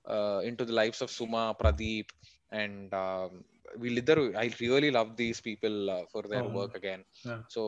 [0.05, 2.09] uh, into the lives of Suma, Pradeep,
[2.55, 3.31] and um,
[3.79, 5.75] వీళ్ళిద్దరు I really love these people
[6.13, 6.55] for their Oh.
[6.59, 7.41] Work again Yeah.
[7.55, 7.63] So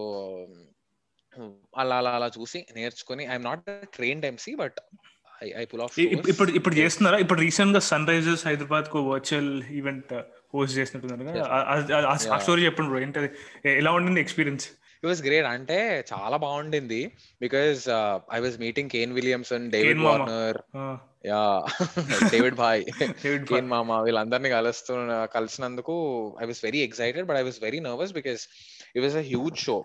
[1.73, 3.67] అలా అలా అలా చూసి నేర్చుకుని I'm not
[3.97, 4.79] trained MC but
[6.33, 10.11] ఇప్పుడు ఇప్పుడు చేస్తున్నారా ఇప్పుడు రీసెంట్గా సన్ రైజర్స్ హైదరాబాద్కు వర్చువల్ ఈవెంట్
[10.55, 11.45] హోస్ట్ చేసినట్టున్నారు.
[12.09, 12.39] ఆ-.
[12.45, 13.01] స్టోరీ చెప్పండి bro.
[13.07, 13.29] ఏంటది
[13.81, 14.67] ఎలా ఉండింది ఎక్స్పీరియన్స్
[15.01, 15.77] ఇట్ వాస్ గ్రేట్ అంటే
[16.11, 16.99] చాలా బాగుండింది.
[17.45, 17.83] Because
[18.37, 20.03] I was meeting Kane Williamson David.
[20.09, 20.59] Warner
[21.31, 21.41] yeah
[22.35, 22.83] David Bhai
[23.51, 24.95] Kane మామ వీళ్ళందరినీ కలుస్తూ
[25.37, 25.95] కలిసినందుకు
[26.43, 28.45] I was very excited but I was very nervous because
[28.95, 29.77] it was a huge show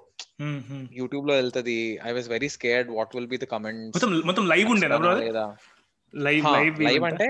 [1.01, 1.79] యూట్యూబ్లో వెళ్తది.
[2.09, 5.45] I was very scared what will be the comments మొత్తం live ఉండేనా
[6.13, 6.45] live
[6.89, 7.29] live అంటే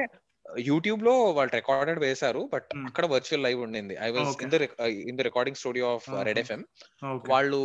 [0.59, 2.69] యూట్యూబ్లో వాళ్ళు రికార్డెడ్ వేశారు బట్.
[2.85, 3.95] అక్కడ వర్చువల్ లైవ్ ఉండింది.
[4.01, 4.43] I Okay.
[4.43, 6.65] In the in the recording studio of red FM.
[7.03, 7.59] వాళ్ళు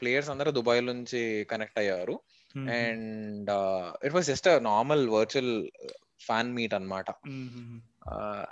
[0.00, 2.20] ప్లేయర్స్ అందరూ దుబాయ్ నుంచి కనెక్ట్ అయ్యారు.
[2.58, 3.50] And
[4.04, 5.68] it was just normal virtual
[6.26, 7.10] fan meet అన్నమాట.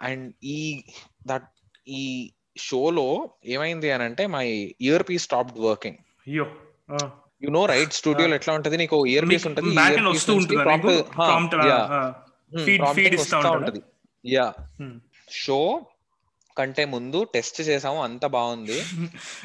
[0.01, 0.85] అండ్ ఈ
[1.27, 1.49] దట్
[1.89, 5.97] ఈ షోలో ఏమైంది అని అంటే my year piece stopped working.
[5.97, 6.47] అయ్యో.
[7.43, 7.93] You know right?
[7.93, 8.77] స్టూడియోలో ఎట్లా ఉంటది?
[8.77, 9.77] నీకు ఇయర్ పీస్ ఉంటది
[12.53, 13.83] వస్తూ ఉంటుంది ప్రాంప్ట్ ఫీడ్ ఫీడ్ ఇస్తా ఉంటది.
[14.25, 14.55] యా
[15.31, 15.87] షో
[16.59, 18.79] కంటే ముందు టెస్ట్ చేసాము అంత బాగుంది.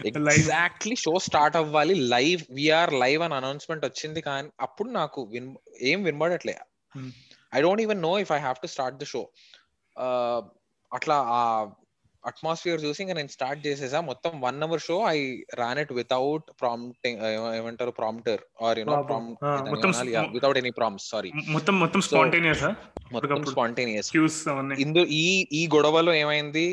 [0.08, 1.96] ఎగ్జాక్ట్లీ షో స్టార్ట్ అవ్వాలి.
[1.96, 6.56] లైవ్ విఆర్ లైవ్ అని అనౌన్స్మెంట్ వచ్చింది కానీ అప్పుడు నాకు విన్ ఏం వినబడట్లే.
[7.56, 9.22] I don't even know if I have to start the show
[10.94, 11.42] అట్లా ఆ
[12.24, 14.00] అట్మాస్ఫియర్ చూసి ఇంకా నేను స్టార్ట్ చేసేసా.
[14.10, 15.18] మొత్తం one hour show I
[15.60, 17.20] ran it without prompting
[17.60, 18.98] ఏమంటారు ప్రాంప్టర్ ఆర్ యునో
[19.72, 19.92] మొత్తం
[20.38, 22.66] వితౌట్ ఎనీ ప్రాంప్ట్స్ సారీ మొత్తం మొత్తం స్పాంటేనియస్
[23.16, 24.12] మొత్తం స్పాంటేనియస్
[24.86, 25.26] ఇందు ఈ
[25.60, 26.68] ఈ గొడవలో ఏమైంది?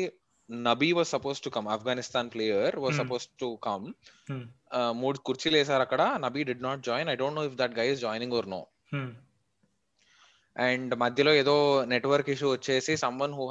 [0.49, 2.95] Nabi was supposed to come Afghanistan player was.
[3.01, 3.87] Supposed to come.
[5.01, 8.01] మూడు కుర్చీలు వేసారు అక్కడ Nabi did not join I don't know if that guy is
[8.07, 8.61] joining or no
[10.59, 13.45] and మధ్యలో ఏదో నెట్వర్క్ ఇష్యూ వచ్చేసి someone who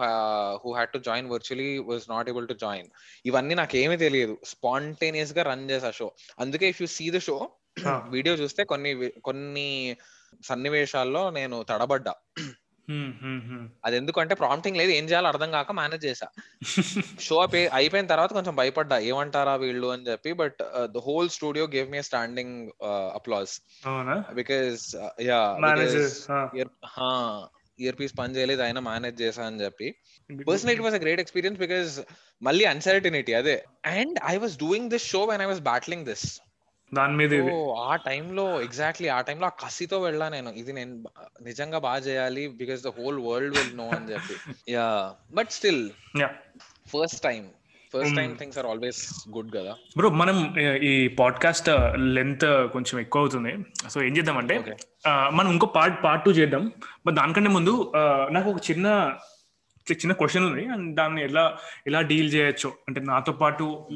[0.64, 2.88] who had to join virtually was not able to join
[3.26, 7.50] ఇవన్నీ నాకేమీ తెలియదు స్పాంటేనియస్గా రన్ చేసా షో అందుకే if you see the show.
[8.09, 9.96] Video చూస్తే కొన్ని కొన్ని
[10.44, 12.14] సన్నివేశాల్లో నేను తడబడ్డా.
[13.84, 14.91] అది ఎందుకంటే ప్రాంప్టింగ్ లేదు.
[14.91, 16.28] ఏం చేయాలో అర్థం కాక మేనేజ్ చేసా
[17.20, 17.36] షో
[17.74, 18.99] అయిపోయిన తర్వాత కొంచెం భయపడ్డా.
[19.11, 20.59] ఏమంటారా వీళ్ళు అని చెప్పి but
[20.95, 22.57] the whole studio gave me standing
[23.14, 23.55] applause
[24.34, 24.84] because
[25.22, 25.41] yeah
[28.01, 28.62] earpiece పని చేయలేదు.
[28.62, 29.89] అయినా మేనేజ్ చేసా అని చెప్పి.
[30.49, 31.93] Personal it was a great experience because
[32.43, 33.57] మళ్ళీ అన్సర్టినిటీ అదే.
[33.86, 36.26] And I was doing this show when I was battling this
[36.95, 40.51] దాని మీద ఆ టైంలో ఎగ్జాక్ట్లీ ఆ టైంలో ఆ కసితో వెళ్ళా నేను.
[40.51, 41.05] ఇది నేను
[41.43, 44.34] నిజంగా బాగా చేయాలి because the whole world will know అని చెప్పి.
[44.72, 46.30] Yeah but still yeah
[46.86, 47.49] first time
[47.95, 48.36] first time.
[48.39, 49.74] Things are always good కదా.
[49.97, 53.55] బ్రో మనం ఈ పాడ్కాస్ట్ లెంత్ కొంచెం ఎక్కువ అవుతుంది.
[53.91, 54.14] సో ఏం
[54.59, 54.74] Okay.
[55.07, 56.72] ఆ, మనం ఇంకో పార్ట్ పార్ట్ టూ చేద్దాం.
[57.07, 57.93] బట్ దానికంటే ముందు
[58.30, 59.14] నాకు ఒక చిన్న
[59.95, 60.66] చిన్న క్వశ్చన్ ఉంది.
[60.66, 62.72] అండ్ దాన్ని ఎలా ఎలా డీల్ చేయొచ్చు.
[62.89, 63.89] అంటే నాతో పాటు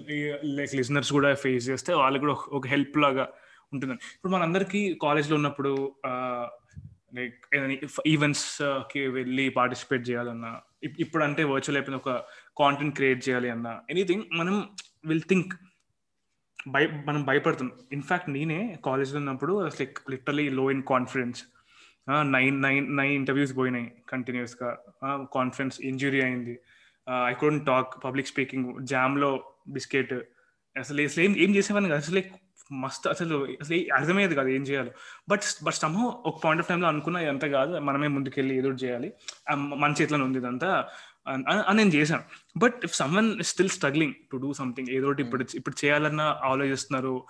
[0.44, 3.28] లైక్ లిజనర్స్ కూడా ఫేస్ చేస్తే వాళ్ళకి కూడా ఒక- హెల్ప్ లాగా
[3.72, 3.94] ఉంటుంది.
[3.94, 5.94] ఇప్పుడు మనందరికీ కాలేజ్లో ఉన్నప్పుడు
[7.14, 7.44] లైక్
[8.06, 12.22] ఈవెంట్స్కి వెళ్ళి పార్టిసిపేట్ చేయాలన్నా ఇప్- ఇప్పుడు అంటే వర్చువల్ అయిపోయిన ఒక
[12.58, 14.68] కాంటెంట్ క్రియేట్ చేయాలి అన్నా ఎనీథింగ్ మనం
[15.04, 15.54] విల్ థింక్
[16.68, 17.78] భయ మనం భయపడుతున్నాం.
[17.92, 21.42] ఇన్ఫాక్ట్ నేనే కాలేజ్లో ఉన్నప్పుడు like literally low in confidence
[22.10, 26.58] nine nine nine interviews పోయినాయి కంటిన్యూస్గా కాన్ఫిడెన్స్ ఇంజురీ అయింది.
[27.26, 30.12] I couldn't talk public speaking జామ్లో biscuit
[30.78, 32.02] అసలు అసలు ఏం ఏం చేసేవాడిని కాదు.
[32.02, 32.22] అసలు
[32.74, 34.90] మస్తు అసలు అసలు అర్థమయ్యేది కాదు ఏం చేయాలో.
[35.28, 37.78] బట్ బట్ సమ్హో ఒక పాయింట్ ఆఫ్ టైంలో అనుకున్నా ఇదంతా కాదు.
[37.78, 39.12] మనమే ముందుకెళ్ళి ఏదో చేయాలి.
[39.54, 40.88] మన చేతిలో ఉంది ఇదంతా.
[41.28, 42.22] అని నేను చేశాను.
[42.56, 47.26] But if someone still struggling to do something ఏదో ఒకటి ఇప్పుడు ఇప్పుడు చేయాలన్నా ఆలోచిస్తున్నారు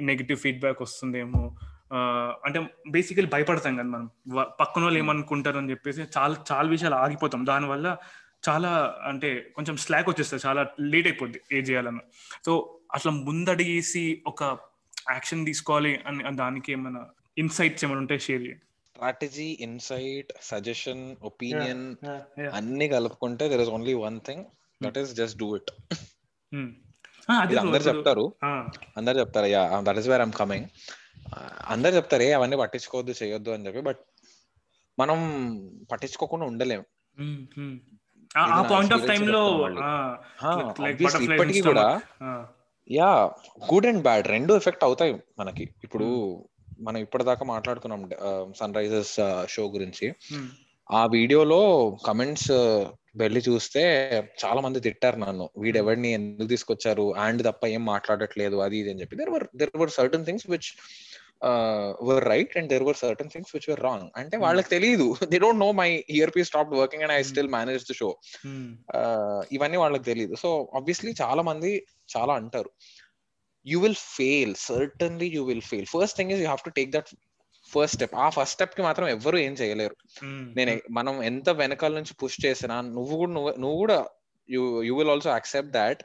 [0.00, 1.56] నెగిటివ్ ఫీడ్బ్యాక్ వస్తుందేమో
[1.94, 4.10] అంటే బేసికలీ భయపడతాం కదా మనం.
[4.60, 7.46] పక్కన వాళ్ళు ఏమనుకుంటారు అని చెప్పేసి చాలా చాలా విషయాలు ఆగిపోతాం.
[7.46, 7.96] దానివల్ల
[8.48, 10.42] చాలా అంటే కొంచెం స్లాక్ వచ్చేస్తుంది.
[10.46, 12.00] చాలా లేట్ అయిపోద్ది ఏ చేయాలన్నా.
[12.46, 14.58] సో అట్లా ముందడిగేసి ఒక
[15.10, 17.06] యాక్షన్ తీసుకోవాలి అని దానికి ఏమైనా
[17.38, 18.64] ఇన్సైట్స్ ఏమైనా ఉంటే షేర్ చేయండి
[18.96, 21.96] స్ట్రాటజీ ఇన్సైట్ సజెషన్ ఒపీనియన్.
[22.52, 24.44] అన్ని కలుపుకుంటే there is only one thing
[24.82, 25.72] that is just do it
[26.52, 26.68] Hmm.
[27.28, 28.34] అందరు చెప్తారు.
[28.96, 30.66] అందరు చెప్తారు yeah that is where I'm coming
[31.66, 33.98] అందరు చెప్తారు ఏ అవన్నీ పట్టించుకోవద్దు చేయొద్దు అని చెప్పి బట్
[34.98, 35.18] మనం
[35.92, 36.84] పట్టించుకోకుండా ఉండలేం.
[37.20, 37.76] hmm.
[38.38, 39.68] ఆ- పాయింట్ ఆఫ్ టైం లో
[41.34, 42.00] ఇప్పటికీ కూడా
[42.90, 43.32] యా
[43.74, 45.74] గుడ్ అండ్ బ్యాడ్ రెండు ఎఫెక్ట్ అవుతాయి మనకి.
[45.84, 46.04] ఇప్పుడు
[46.80, 48.10] మనం ఇప్పటిదాకా మాట్లాడుకున్నాం
[48.56, 49.16] సన్ రైజర్స్
[49.50, 50.14] షో గురించి.
[50.92, 52.50] ఆ వీడియోలో కమెంట్స్
[53.16, 53.82] వెళ్ళి చూస్తే
[54.44, 55.50] చాలా మంది తిట్టారు నన్ను.
[55.58, 57.16] వీడెవరిని ఎందుకు తీసుకొచ్చారు?
[57.16, 59.16] అండ్ తప్ప ఏం మాట్లాడట్లేదు అది ఇది అని చెప్పి.
[59.16, 60.76] There were there were certain things which
[62.08, 65.60] were right and there were certain things which were wrong అంటే వాళ్ళకి తెలియదు they don't
[65.60, 65.88] know my
[66.36, 68.08] earpiece stop working and I still manage the show
[68.44, 68.66] Hmm.
[69.52, 71.72] ఇవన్నీ వాళ్ళకి తెలియదు so obviously చాలా మంది
[72.16, 72.70] చాలా అంటారు.
[73.66, 77.10] You will fail certainly you will fail first thing is you have to take that
[77.68, 79.96] first step ఆ first స్టెప్కి మాత్రం ఎవ్వరు ఏం చేయలేరు.
[80.22, 80.42] Hmm.
[80.56, 83.98] నేను మనం ఎంత వెనకాల నుంచి పుష్ చేసినా నువ్వు కూడా నువ్వు నువ్వు కూడా
[84.48, 86.02] you you will also accept that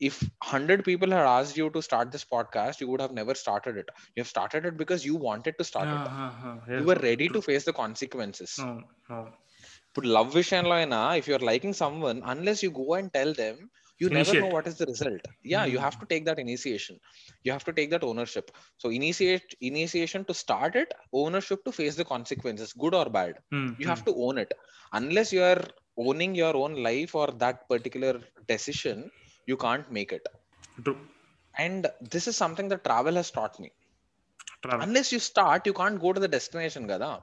[0.00, 3.78] if hundred people had as you to start this podcast you would have never started
[3.82, 6.80] it you have started it because you wanted to start it Ah, ah, ah, yes.
[6.82, 9.32] You are ready to face the consequences అవును, అవును.
[9.88, 13.60] ఇప్పుడు love విషయంలో అయినా if you're liking someone unless you go and tell them
[14.00, 14.42] you never Initiate.
[14.42, 15.84] know what is the result yeah you Hmm.
[15.84, 16.94] have to take that initiation
[17.44, 18.46] you have to take that ownership
[18.80, 23.68] so initiate initiation to start it ownership to face the consequences good or bad Hmm,
[23.80, 23.92] you hmm.
[23.92, 24.52] have to own it
[24.92, 25.62] unless you are
[25.96, 27.14] owning your own life
[29.50, 30.24] you can't make it.
[30.84, 30.98] True.
[31.64, 33.68] and this is something that travel has taught me.
[34.64, 34.82] Travel.
[34.86, 37.20] unless you start you can't go to the destination కదా.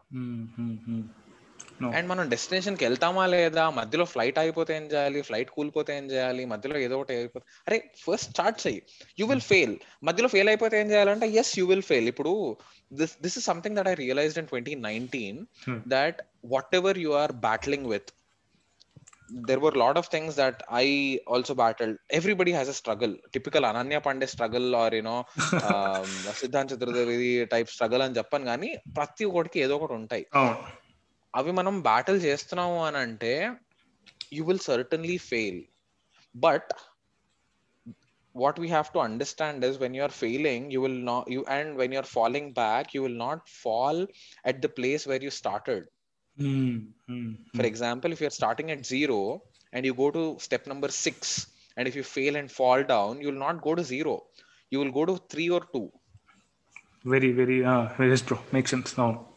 [1.96, 3.70] And మనం డెస్టినేషన్కి వెళ్తామా లేదా?
[3.70, 5.22] మధ్యలో flight అయిపోతే ఏం చేయాలి?
[5.22, 6.46] Flight కూలిపోతే ఏం చేయాలి?
[6.46, 8.84] మధ్యలో ఏదో ఒకటి అయిపోతే అరే ఫస్ట్ స్టార్ట్ చెయ్యి.
[9.20, 12.58] యూ విల్ ఫెయిల్ మధ్యలో ఫెయిల్ అయిపోతే ఏం చేయాలంటే ఎస్ యూ విల్ ఫెయిల్ ఇప్పుడు
[12.94, 15.46] this this is something that I realized in twenty nineteen.
[15.88, 16.22] That
[16.76, 18.10] whatever you are battling with
[19.48, 21.98] there were a lot of things that I also battled.
[22.10, 23.16] Everybody has a struggle.
[23.32, 25.20] Typical Ananya Pandey struggle or you know
[25.70, 26.08] um,
[26.42, 30.26] Siddhant Chaturvedi type struggle అని చెప్పాను కానీ ప్రతి ఒక్కటికి ఏదో ఒకటి ఉంటాయి
[31.40, 33.34] అవి మనం battle చేస్తున్నాము అని అంటే
[34.38, 35.62] you will certainly fail
[36.36, 36.74] but
[38.42, 41.76] what we have to understand is when you are failing you will not you and
[41.80, 43.98] when you're falling back you will not fall
[44.52, 45.84] at the place where you started
[46.40, 47.32] Mm-hmm.
[47.56, 51.88] For example, if you're starting at zero and you go to step number six, and
[51.88, 54.24] if you fail and fall down, you will not go to zero.
[54.70, 55.92] You will go to three or two.
[57.04, 58.40] Very, very, uh, very, true.
[58.52, 59.33] Makes sense now.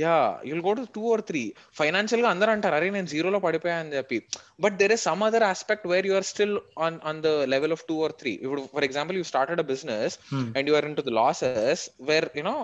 [0.00, 0.14] Yeah
[0.50, 1.42] you'll go to two or three
[1.78, 4.18] ఫైనాన్షియల్గా అందరూ అంటారు అరే నేను జీరోలో పడిపోయా అని చెప్పి.
[4.64, 7.84] But there is some other aspect where you are still on on the level of
[7.90, 10.16] two or three ఇప్పుడు for example you started a business
[10.56, 12.56] and you are into the losses where you know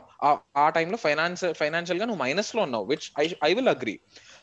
[0.64, 3.96] ఆ టైంలో finance ఫైనాన్షియల్గా నువ్వు మైనస్లో ఉన్నావు which I I will agree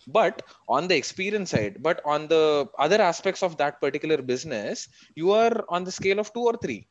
[0.08, 0.36] but
[0.76, 2.42] on the experience side but on the
[2.86, 4.88] other aspects of that particular business
[5.22, 6.82] you are on the scale of two or three.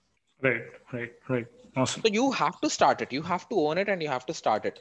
[0.42, 2.02] Right right right awesome.
[2.02, 3.12] So you have to start it.
[3.12, 4.76] You have to own it and you have to start it.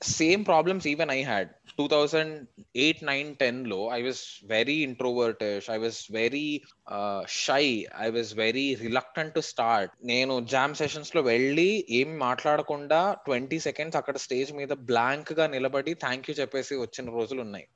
[0.00, 1.48] Same problems even i had.
[1.78, 5.68] 2008 9 10 low i was very introvertish.
[5.68, 7.66] I was very uh, shy.
[7.96, 9.88] I was very reluctant to start.
[10.04, 11.68] నేను jam సెషన్స్లో వెళ్ళి
[12.00, 17.66] ఏం మాట్లాడకుండా twenty seconds అక్కడ stage మీద బ్లాంక్గా నిలబడి thank you చెప్పేసి వచ్చిన రోజులు ఉన్నాయి.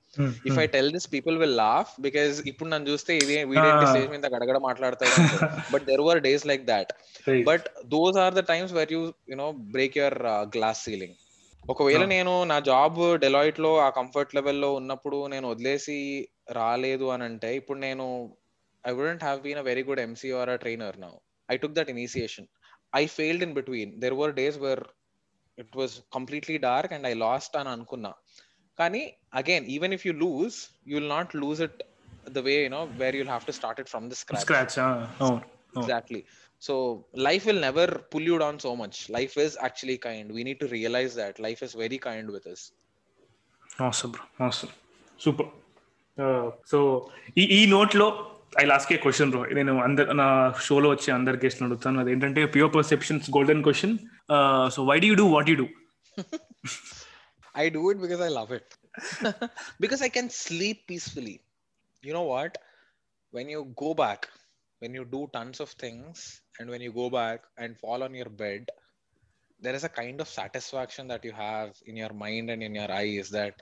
[0.48, 3.90] If I tell this people will laugh because ఇప్పుడు నన్ను చూస్తే ఇది వీడేంటి Ah.
[3.92, 5.16] స్టేజ్ మీద గడగడ మాట్లాడతాడు
[5.74, 6.92] but there were days like that
[7.50, 7.66] but
[7.96, 9.02] those are the times where you
[9.34, 10.18] you know break your
[10.56, 11.16] glass ceiling
[11.72, 12.04] ఒకవేళ.
[12.04, 18.06] నేను నా జాబ్ డెలాయిట్లో ఆ కంఫర్ట్ లెవెల్లో ఉన్నప్పుడు నేను వదిలేసి రాలేదు అని అంటే ఇప్పుడు నేను
[18.84, 21.12] I wouldn't have been a very good MC or a trainer now
[21.50, 22.46] I took that initiation
[22.94, 24.84] I failed in between there were days where
[25.58, 28.12] it was completely dark and I lost అని అనుకున్నా.
[28.78, 29.02] కానీ
[29.34, 30.56] again even if you lose
[30.86, 31.82] you will not lose it
[32.30, 34.42] the way you know where you'll have to start it from the scratch
[35.76, 36.24] exactly.
[36.67, 36.73] so
[37.27, 40.69] life will never pull you down so much life is actually kind we need to
[40.79, 42.63] realize that life is very kind with us
[43.87, 44.73] awesome bro awesome
[45.23, 45.49] super
[46.71, 46.77] so
[47.41, 48.07] ఈ ఈ నోట్లో
[48.61, 50.27] I last a question bro నేను అందరు నా
[50.67, 53.95] షోలో వచ్చి అందరి గెస్ట్లు అడుగుతాను అదేంటంటే pure perceptions golden question
[54.75, 55.67] so why do you do what you do
[57.61, 58.67] i do it because i love it
[59.83, 61.35] because i can sleep peacefully
[62.03, 62.53] you know what
[63.33, 64.21] when you go back
[64.81, 66.17] when you do tons of things
[66.58, 68.68] and when you go back and fall on your bed
[69.60, 72.90] there is a kind of satisfaction that you have in your mind and in your
[72.90, 73.54] eyes that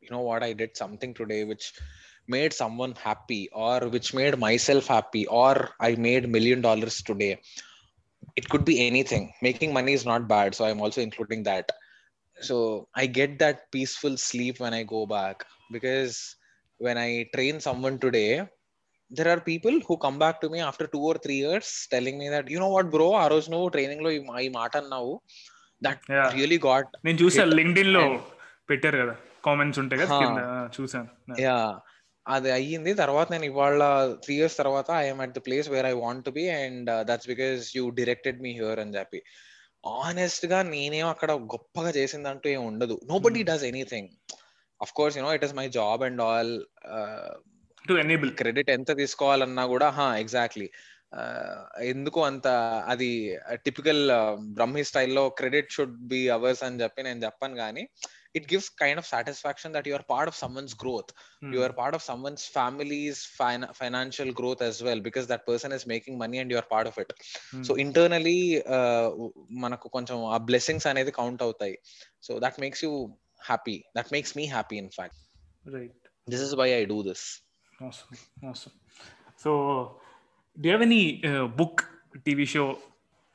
[0.00, 1.72] you know what i did something today which
[2.28, 7.40] made someone happy or which made myself happy or i made million dollars today.
[8.36, 9.32] It could be anything.
[9.42, 11.70] Making money is not bad so i'm also including that.
[12.40, 16.36] So i get that peaceful sleep when i go back because
[16.78, 18.48] when i train someone today
[19.18, 22.26] there are people who come back to me after two or three years telling me
[22.34, 23.06] that you know what bro?
[23.22, 24.10] ఆ రోజు నువ్వు ట్రైనింగ్లో
[24.46, 25.12] ఈ మాట అన్నావు.
[25.82, 26.28] That Yeah.
[26.36, 28.04] Really got నేను చూసాను లింక్డ్ఇన్లో
[28.70, 29.14] పెట్టారు కదా
[29.46, 30.18] కామెంట్స్ ఉంటాయి కదా.
[30.22, 30.42] కింద
[30.76, 31.08] చూసాను.
[31.46, 31.56] యా
[32.26, 32.92] అది అయ్యింది.
[32.94, 33.82] తర్వాత నేను ఇవాళ
[34.24, 37.76] త్రీ ఇయర్స్ తర్వాత I'm at the place where I want to be and that's because
[37.76, 39.20] you directed me here అని చెప్పి.
[39.86, 43.00] ఆనెస్ట్గా నేనేం అక్కడ గొప్పగా చేసిందంటూ ఏం ఉండదు.
[43.26, 44.10] Nobody does anything
[44.82, 46.52] of course you know it is my job and all
[47.90, 50.68] to enable credit ఎంత తీసుకోవాలన్నా కూడా హా ఎగ్జాక్ట్లీ
[51.82, 52.48] ఎందుకు అంత
[52.92, 53.08] అది
[53.64, 54.02] టిపికల్
[54.58, 57.82] బ్రహ్మి స్టైల్లో క్రెడిట్ షుడ్ బి అవర్స్ అని చెప్పి నేను చెప్పాను కానీ
[58.34, 61.10] it gives kind of satisfaction that you are part of someone's growth
[61.52, 65.84] you are part of someone's family's fin- financial growth as well because that person is
[65.86, 67.10] making money and you are part of it.
[67.66, 68.40] So internally
[68.76, 69.08] uh,
[69.64, 71.76] మనకు కొంచెం ఆ blessings అనేది count అవుతాయి.
[72.22, 72.92] So that makes you
[73.44, 75.20] happy that makes me happy in fact
[75.74, 75.98] right
[76.30, 77.26] this is why I do this
[77.80, 78.18] awesome
[78.48, 78.76] awesome
[79.42, 79.50] so
[80.56, 81.76] do you have any uh, book
[82.26, 82.68] tv show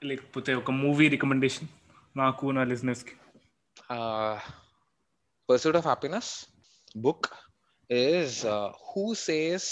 [0.01, 1.69] లేకపోతే ఒక movie recommendation
[2.21, 3.15] నాకు నా listeners కి
[5.49, 6.31] pursuit of happiness
[6.97, 7.27] book
[7.89, 9.63] is uh, who says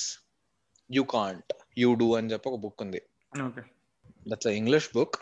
[0.90, 1.48] you can't
[1.82, 3.02] you do అని చెప్పి ఒక book ఉంది
[3.46, 3.64] okay
[4.30, 5.14] that's an English book,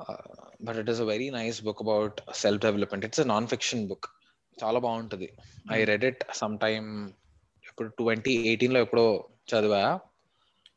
[0.00, 0.32] uh,
[0.66, 3.04] but it is a very nice book about self development.
[3.08, 4.04] It's a non fiction book.
[4.58, 5.28] చాలా బాగుంటుంది
[5.72, 6.88] I read it some time
[7.80, 9.04] ఇప్పుడు twenty ఎయిటీన్లో ఎప్పుడో
[9.50, 10.00] చదివా.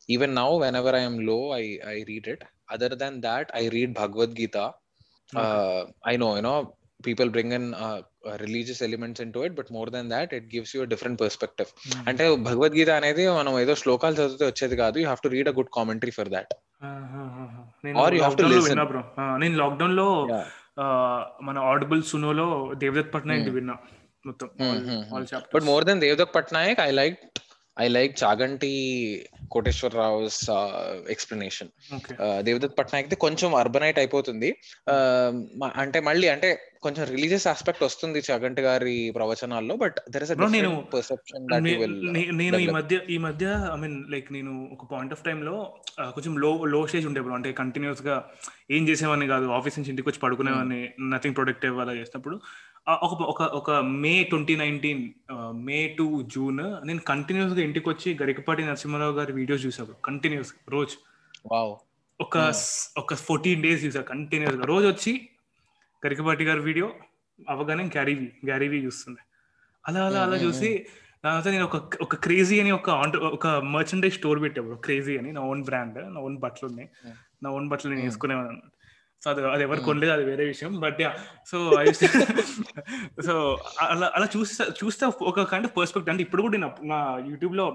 [0.09, 4.57] Even now whenever ఐఎమ్లో I I read it other than that I read Bhagavad Gita
[6.07, 6.53] I know you know
[7.07, 7.67] people bring in
[8.35, 11.71] religious elements into it but more than that it gives you different perspective
[12.07, 14.97] అంటే భగవద్గీత అనేది మనం ఏదో శ్లోకాలు చదివితే వచ్చేది కాదు.
[14.99, 16.59] You have to read a good commentary for దాట్లో
[18.51, 18.69] listen.
[18.69, 19.03] విన్నా bro.
[19.37, 20.07] నేను లాక్డౌన్లో
[21.41, 22.47] మన ఆడిబుల్ సునోలో
[22.77, 23.55] దేవదత్ పట్నాయక్ Hmm.
[23.55, 23.75] విన్నా.
[24.25, 25.31] మొత్తం Hmm, hmm, all hmm.
[25.33, 27.23] Chapters But more than Devdutt Patnaik, I liked
[27.77, 28.75] I like Chaganti
[29.51, 31.67] Koteshwar Rao's uh, explanation.
[31.95, 34.49] Okay Uh, Devdutt Pattanaik కొంచెం urbanite అయిపోతుంది.
[34.87, 36.49] Uh, మ- అంటే మళ్ళీ అంటే
[36.81, 41.45] కొంచెం రిలీజియస్ ఆస్పెక్ట్ వస్తుంది చగంటి గారి ప్రవచనాల్లో బట్ దర్ ఇస్ నేను- పర్సెప్షన్
[42.35, 45.55] నేను ఈ మధ్య ఈ మధ్య ఐ మీన్ లైక్ నేను ఒక పాయింట్ ఆఫ్ టైమ్లో
[45.99, 48.29] ఆ, కొంచెం లో లో స్టేజ్ ఉండే అంటే కంటిన్యూస్గా
[48.71, 52.37] ఏం చేసేవాడిని కాదు ఆఫీస్ నుంచి ఇంటికి వచ్చి పడుకునేవాడిని నథింగ్ ప్రొడక్టివ్ అలా చేసినప్పుడు.
[52.87, 55.09] ఒక ఒక ఒక May twenty nineteen
[55.55, 60.95] May to June నేను కంటిన్యూస్గా ఇంటికి వచ్చి గరికపాటి నరసింహారావు గారి వీడియోస్ చూసాను కంటిన్యూస్ రోజు.
[62.19, 65.29] ఒక స్- ఒక ఫోర్టీన్ డేస్ చూసా కంటిన్యూస్గా రోజు వచ్చి
[66.03, 66.93] గరికపాటి గారి వీడియో
[67.49, 69.19] అవగానే గ్యారీవి గ్యారీవి చూస్తుంది
[69.87, 70.69] అలా అలా అలా Mm, mm, చూసి
[71.25, 72.89] దాని తర్వాత నేను ఒక ఒక క్రేజీ అని ఒక
[73.33, 76.89] ఒక మర్చెండైజ్ స్టోర్ పెట్టాడు క్రేజీ అని నా ఓన్ బ్రాండ్ నా ఓన్ బట్టలు ఉన్నాయి.
[77.43, 78.03] నా ఓన్ బట్టలు నేను.
[78.03, 78.69] వేసుకునేవాను అనమాట
[79.29, 79.81] అది అది ఎవరు.
[79.81, 80.79] కొనలేదు అది వేరే విషయం.
[80.79, 81.13] బట్ యా
[81.47, 81.57] సో
[83.25, 86.99] సో అలా అలా చూస్తే చూస్తే ఒక కైండ్ ఆఫ్ పర్స్పెక్ట్ అంటే ఇప్పుడు కూడా నేను నా
[87.29, 87.65] యూట్యూబ్లో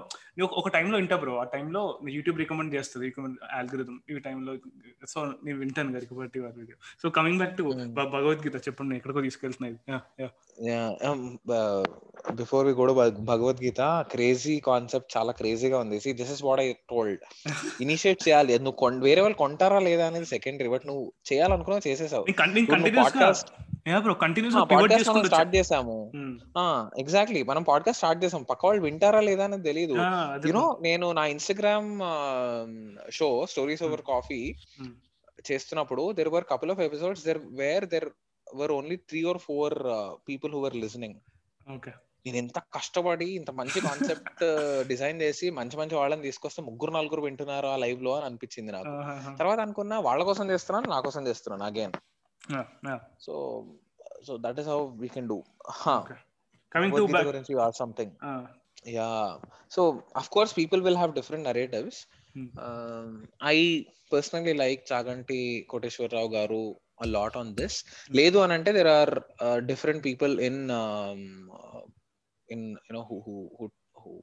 [0.41, 4.55] ఒక- టైంలో వింటా బ్రో ఆ టైంలో యూట్యూబ్ రికమెండ్ చేస్తుంది రికమెండ్ ఆల్గరిథం ఈ టైంలో
[5.07, 7.63] సో నేను వింటాను గారికి బట్టి వారి video so coming back to.
[8.09, 9.75] Bhagavad Gita చెప్పండి ఎక్కడికో తీసుకెళ్తున్నాయి
[12.33, 13.81] బిఫోర్ వి కూడా భగవద్గీత
[14.11, 15.99] క్రేజీ కాన్సెప్ట్ చాలా క్రేజీగా ఉంది.
[15.99, 17.19] See this is what I told
[17.81, 18.59] initiate చేయాలి.
[18.59, 22.25] నువ్వు వేరే వాళ్ళు కొంటారా లేదా అనేది సెకండరీ బట్ నువ్వు చేయాలనుకున్నా చేసేసావు.
[25.25, 26.11] స్టార్ట్ చేసాము.
[26.99, 29.93] ఎగ్జాక్ట్లీ మనం పాడ్కాస్ట్ స్టార్ట్ చేసాం పక్క వాళ్ళు వింటారా లేదా అనేది తెలియదు
[30.47, 31.89] యునో నేను నా Instagram
[33.11, 34.55] show stories over coffee.
[35.51, 38.09] చేస్తున్నప్పుడు there were couple of episodes there were there
[38.55, 39.73] were only three or four
[40.29, 41.15] people who were listening
[41.75, 41.91] okay
[42.29, 44.43] నేను ఎంత కష్టపడి ఇంత మంచి కాన్సెప్ట్
[44.91, 48.93] డిజైన్ చేసి మంచి మంచి వాళ్ళని తీసుకొస్తే ముగ్గురు నలుగురు వింటున్నారు ఆ లైవ్లో అని అనిపించింది నాకు.
[49.37, 51.95] తర్వాత అనుకున్నా వాళ్ళ కోసం చేస్తున్నాను నా కోసం చేస్తున్నాను again
[53.19, 53.33] so
[54.25, 55.37] so that is how we can do
[56.71, 58.13] coming to గురించి or something
[58.89, 59.09] yeah.
[59.71, 59.81] So
[60.15, 61.99] of course people will have different narratives
[63.45, 63.57] I
[64.11, 66.61] personally like Chaganti Koteswararao garu
[67.07, 67.73] lot on this.
[68.11, 70.33] లేదు అని అంటే there are uh, different people
[72.51, 73.67] in um, uh, you know who who who,
[73.99, 74.17] who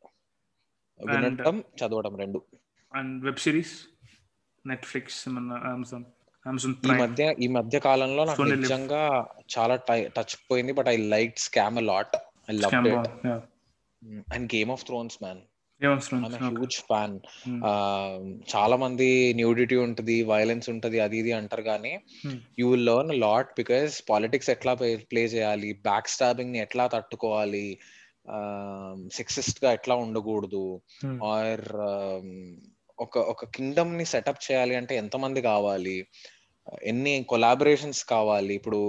[1.11, 2.43] వినటం చదవడం రెండు.
[2.95, 3.85] And web series
[4.67, 6.05] Netflix Amazon
[6.85, 8.37] ఈ మధ్య ఈ మధ్య కాలంలో నాకు.
[8.63, 9.03] నిజంగా
[9.57, 9.75] చాలా
[10.17, 12.17] టచ్ పోయింది but I like Scam lot
[12.51, 13.09] I love it
[14.33, 15.41] and Game of Thrones man
[16.43, 17.15] huge fan
[18.49, 21.93] చాలా మంది న్యూడిటీ ఉంటది వైలెన్స్ ఉంటది అది ఇది అంటారు కానీ
[22.59, 24.75] you will learn lot because politics ఎట్లా
[25.11, 27.67] ప్లే చేయాలి బ్యాక్ స్టాబింగ్ని ఎట్లా తట్టుకోవాలి
[29.13, 30.65] సెక్సిస్ట్గా ఎట్లా ఉండకూడదు
[31.31, 31.65] ఆర్
[33.01, 35.97] ఒక ఒక కింగ్డమ్ని సెటప్ చేయాలి అంటే ఎంతమంది కావాలి?
[36.83, 38.53] ఎన్ని కొలాబరేషన్స్ కావాలి?
[38.55, 38.81] ఇప్పుడు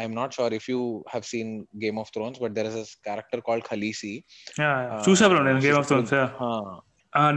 [0.00, 1.52] I'm not sure if you have seen
[1.84, 4.14] Game of Thrones but there is character called Khaleesi
[5.08, 6.14] చూసా నేను గేమ్ ఆఫ్ థ్రోన్స్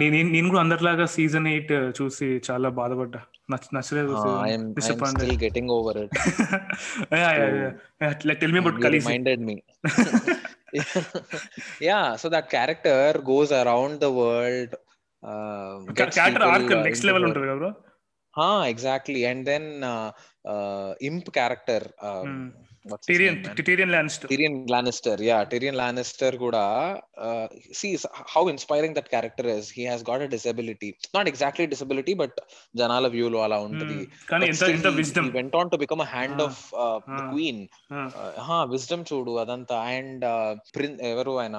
[0.01, 3.21] నేను నేను కూడా అందరిలాగా సీజన్ ఎయిట్ చూసి చాలా బాధపడ్డా.
[3.51, 4.13] నచ్చ నచ్చలేదు
[4.85, 6.15] still getting over it
[8.41, 9.57] tell me about కలిసి reminded me
[11.87, 14.75] yeah so that character goes around the world
[15.93, 17.71] character arc next level ఉంటుంది కదా బ్రో
[18.33, 19.69] హా exactly and then
[21.01, 21.85] imp character
[23.07, 26.63] Tyrion Tyrion Lannister Tyrion Lannister yeah Tyrion Lannister కూడా
[27.79, 27.89] see
[28.33, 32.37] how inspiring that character is he has got a disability not exactly disability but
[32.81, 33.97] జనాల view లో అలా ఉంటది.
[34.31, 36.61] కానీ ఎంత ఎంత wisdom went on to become a hand of
[37.31, 37.61] queen
[38.47, 39.79] హా wisdom చూడు అదంతా.
[39.97, 40.25] అండ్
[41.13, 41.57] ఎవరు ఆయన?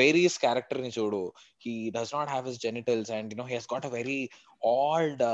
[0.00, 1.22] వేరియస్ క్యారెక్టర్ని చూడు
[1.66, 4.20] he does not have his genitals and you know he has got a very
[4.76, 5.24] old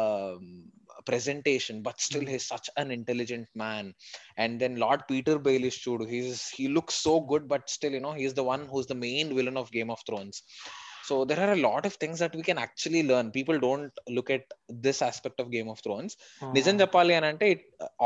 [1.06, 3.94] presentation but still he's such an intelligent man
[4.38, 8.16] and then lord peter baelish chudu he's he looks so good but still you know
[8.22, 10.38] he's the one who's the main villain of game of thrones
[11.10, 14.30] so there are a lot of things that we can actually learn people don't look
[14.36, 14.44] at
[14.86, 16.14] this aspect of game of thrones
[16.58, 17.50] నిజం చెప్పాలి అని అంటే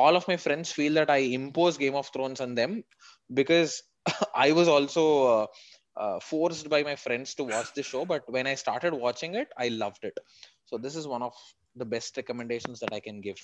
[0.04, 2.74] all of my friends feel that i impose game of thrones on them
[3.40, 3.74] because
[4.46, 5.46] i was also uh,
[6.04, 9.50] uh, forced by my friends to watch the show but when i started watching it
[9.66, 10.18] i loved it
[10.70, 11.36] so this is one of
[11.79, 13.37] the best recommendations that I can give.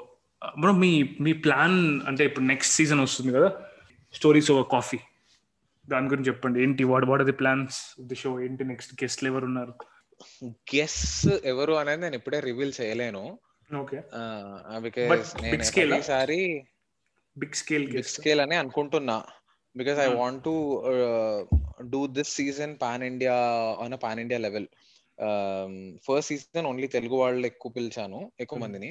[0.60, 3.62] bro మీ మీ plan అంటే ఇప్పుడు next season వస్తుంది కదా?
[4.14, 4.98] Stories over coffee
[5.88, 6.62] దాని గురించి చెప్పండి.
[6.62, 9.74] ఏంటి what what are the plans the show ఏంటి నెక్స్ట్ గెస్ట్లు ఎవరు ఉన్నారు?
[10.46, 13.38] గెస్ ఎవరు అనేది నేను ఇప్పుడే రివీల్ చేయలేను.
[13.80, 14.02] ఓకే
[14.78, 16.66] బికాస్ నేను ఈసారి
[17.38, 19.24] బిగ్ స్కేల్ బిగ్ స్కేల్ అని అనుకుంటున్నా.
[19.78, 23.36] Because I want to uh, do this season pan India
[23.84, 24.66] on a pan India level.
[26.04, 28.88] First season only Telugu వాళ్ళు ఎక్కువ పిలిచాను ఎక్కువ మందిని.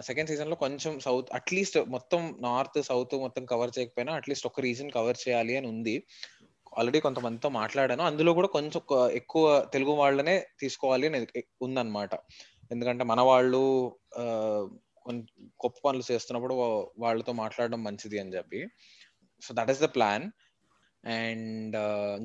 [0.00, 5.18] సెకండ్ సీజన్లో కొంచెం సౌత్ అట్లీస్ట్ మొత్తం నార్త్ సౌత్ మొత్తం కవర్ చేయకపోయినా అట్లీస్ట్ ఒక రీజన్ కవర్
[5.24, 5.94] చేయాలి అని ఉంది.
[6.78, 8.02] ఆల్రెడీ కొంతమందితో మాట్లాడాను.
[8.02, 8.82] అందులో కూడా కొంచెం
[9.12, 12.14] ఎక్కువ తెలుగు వాళ్ళనే తీసుకోవాలి అని ఉందన్నమాట.
[12.70, 13.62] ఎందుకంటే మన వాళ్ళు
[15.64, 16.54] గొప్ప పనులు చేస్తున్నప్పుడు
[16.98, 18.62] వాళ్ళతో మాట్లాడడం మంచిది అని చెప్పి.
[19.42, 20.26] So that is the plan
[21.04, 21.76] and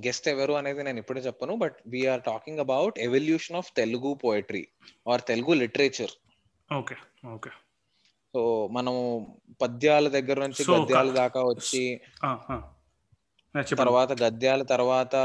[0.05, 4.63] guest ఎవరు అనేది నేను ఇప్పుడే చెప్పను but we're talking about evolution of Telugu poetry
[5.07, 6.13] or Telugu literature
[6.69, 6.95] okay
[7.35, 7.51] okay.
[8.33, 8.95] So మనం
[9.61, 11.83] పద్యాల దగ్గర నుంచి గద్యాల దాకా వచ్చి
[13.81, 15.15] తర్వాత గద్యాల తర్వాత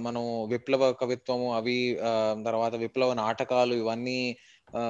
[0.00, 1.98] మనం విప్లవ కవిత్వము అవి
[2.44, 4.38] తర్వాత విప్లవ నాటకాలు ఇవన్నీ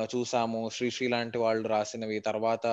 [0.04, 0.70] చూసాము.
[0.70, 2.18] శ్రీశ్రీ లాంటి వాళ్ళు రాసినవి.
[2.20, 2.66] తర్వాత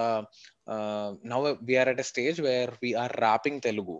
[1.34, 3.97] now we're at a stage where we're rapping Telugu.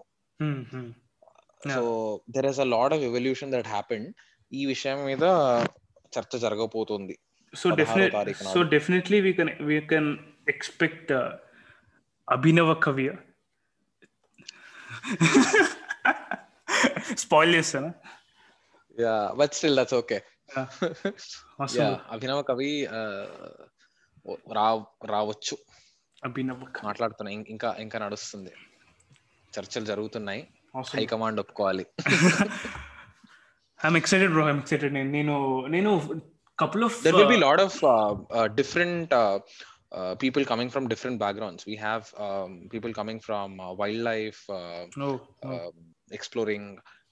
[1.74, 4.16] So there is a lot of evolution that happened
[4.54, 5.24] ఈ విషయం మీద
[6.20, 7.20] చర్చ జరగబోతుంది.
[7.56, 8.38] So definite.
[8.38, 10.18] So definitely we can we can
[10.50, 11.12] expect
[12.30, 13.12] Abhinava కవియ
[17.16, 17.94] spoil చేస్తానా?
[19.02, 20.22] Yeah but still that's okay.
[22.10, 22.88] Abhinava Kavi
[24.54, 25.58] రా రావచ్చు.
[26.26, 28.52] అభినవ కవి మాట్లాడుతున్నా ఇం- ఇంకా ఇంకా నడుస్తుంది.
[29.60, 30.48] చర్చలు జరుగుతున్నాయి.
[30.94, 31.86] హైకమాండ్ ఒప్పుకోవాలి
[33.86, 35.36] I'm excited bro I'm excited నేను
[35.76, 35.92] నేను
[36.64, 39.38] couple of there will be a lot of uh, uh, different uh,
[39.98, 44.84] uh, people coming from different backgrounds we have um, people coming from uh, wildlife uh,
[45.50, 45.76] um,
[46.12, 46.66] exploring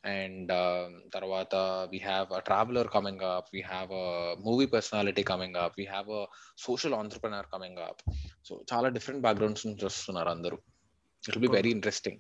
[0.04, 5.56] and um, tarvata we have a traveler coming up we have a movie personality coming
[5.64, 6.24] up we have a
[6.56, 7.98] social entrepreneur coming up
[8.44, 10.60] so చాలా different backgrounds నుంచి వస్తున్నారు అందరూ
[11.24, 12.18] it will be very interesting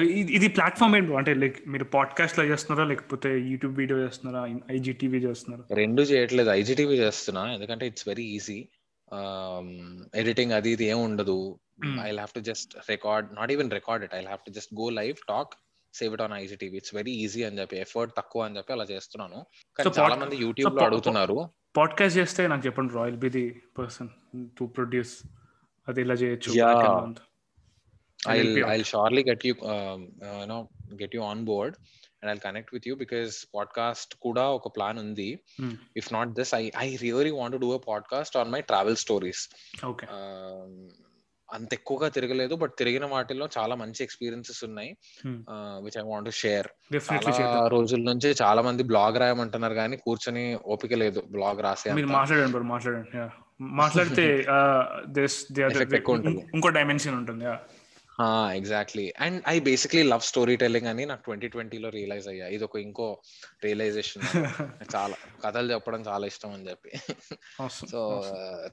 [0.00, 5.76] ఇది- ఇది platform ఏంటి అంటే like మీరు పాడ్కాస్ట్లో చేస్తున్నారా లేకపోతే యూట్యూబ్ వీడియో చేస్తున్నారా ఐజీటీవీ చేస్తున్నారా?
[5.76, 6.50] రెండు చేయట్లేదు.
[6.50, 7.52] ఐజీటీవీ చేస్తున్నా.
[7.52, 8.68] ఎందుకంటే ఇట్స్ వెరీ ఈజీ
[10.14, 11.58] ఎడిటింగ్ అది ఇది ఏం ఉండదు.
[12.02, 15.16] I have to just record not even record it I have to just go live
[15.28, 15.54] talk
[15.94, 19.46] save it on IGTV it's very easy అని చెప్పి ఎఫర్ట్ తక్కువ అని చెప్పి అలా చేస్తున్నాను.
[19.76, 21.48] కానీ చాలా మంది యూట్యూబ్లో అడుగుతున్నారు.
[21.76, 24.08] పాడ్కాస్ట్ చేస్తే నాకు చెప్పండి bro I'll be the person
[24.58, 25.18] to produce
[25.88, 26.66] అది ఇలా చేయొచ్చు Yeah.
[26.66, 27.22] back end అంతా.
[28.24, 30.68] I'll I'll surely get you um, uh, you know
[30.98, 31.76] get you on board
[32.22, 35.74] and I'll connect with you because podcast kuda oka plan undi Hmm.
[35.94, 39.48] if not this I I really want to do a podcast on my travel stories
[39.86, 40.74] okay Um,
[41.48, 45.38] అంత ఎక్కువగా తిరగలేదు but తిరిగిన వాటిల్లో చాలా మంచి experiences ఉన్నాయి Hmm.
[45.84, 46.68] Which I want share
[47.08, 53.16] చాలా రోజుల నుంచి చాలా మంది బ్లాగ్ రాయమంటున్నారు కానీ కూర్చొని ఓపిక లేదు బ్లాగ్ రాసే మాట్లాడండి మాట్లాడండి
[53.16, 53.30] yeah.
[53.60, 54.26] మాట్లాడితే.
[56.54, 57.44] ఇంకో డైమెన్షన్ ఉంటుంది.
[58.56, 62.46] Exactly and I basically love story telling అని నాకు ట్వంటీ ట్వంటీలో రియలైజ్ అయ్యా.
[62.48, 63.06] ఇది ఒక ఇంకో
[63.64, 64.22] రియలైజేషన్
[64.94, 66.90] చాలా కథలు చెప్పడం చాలా ఇష్టం అని చెప్పి.
[67.90, 68.00] So.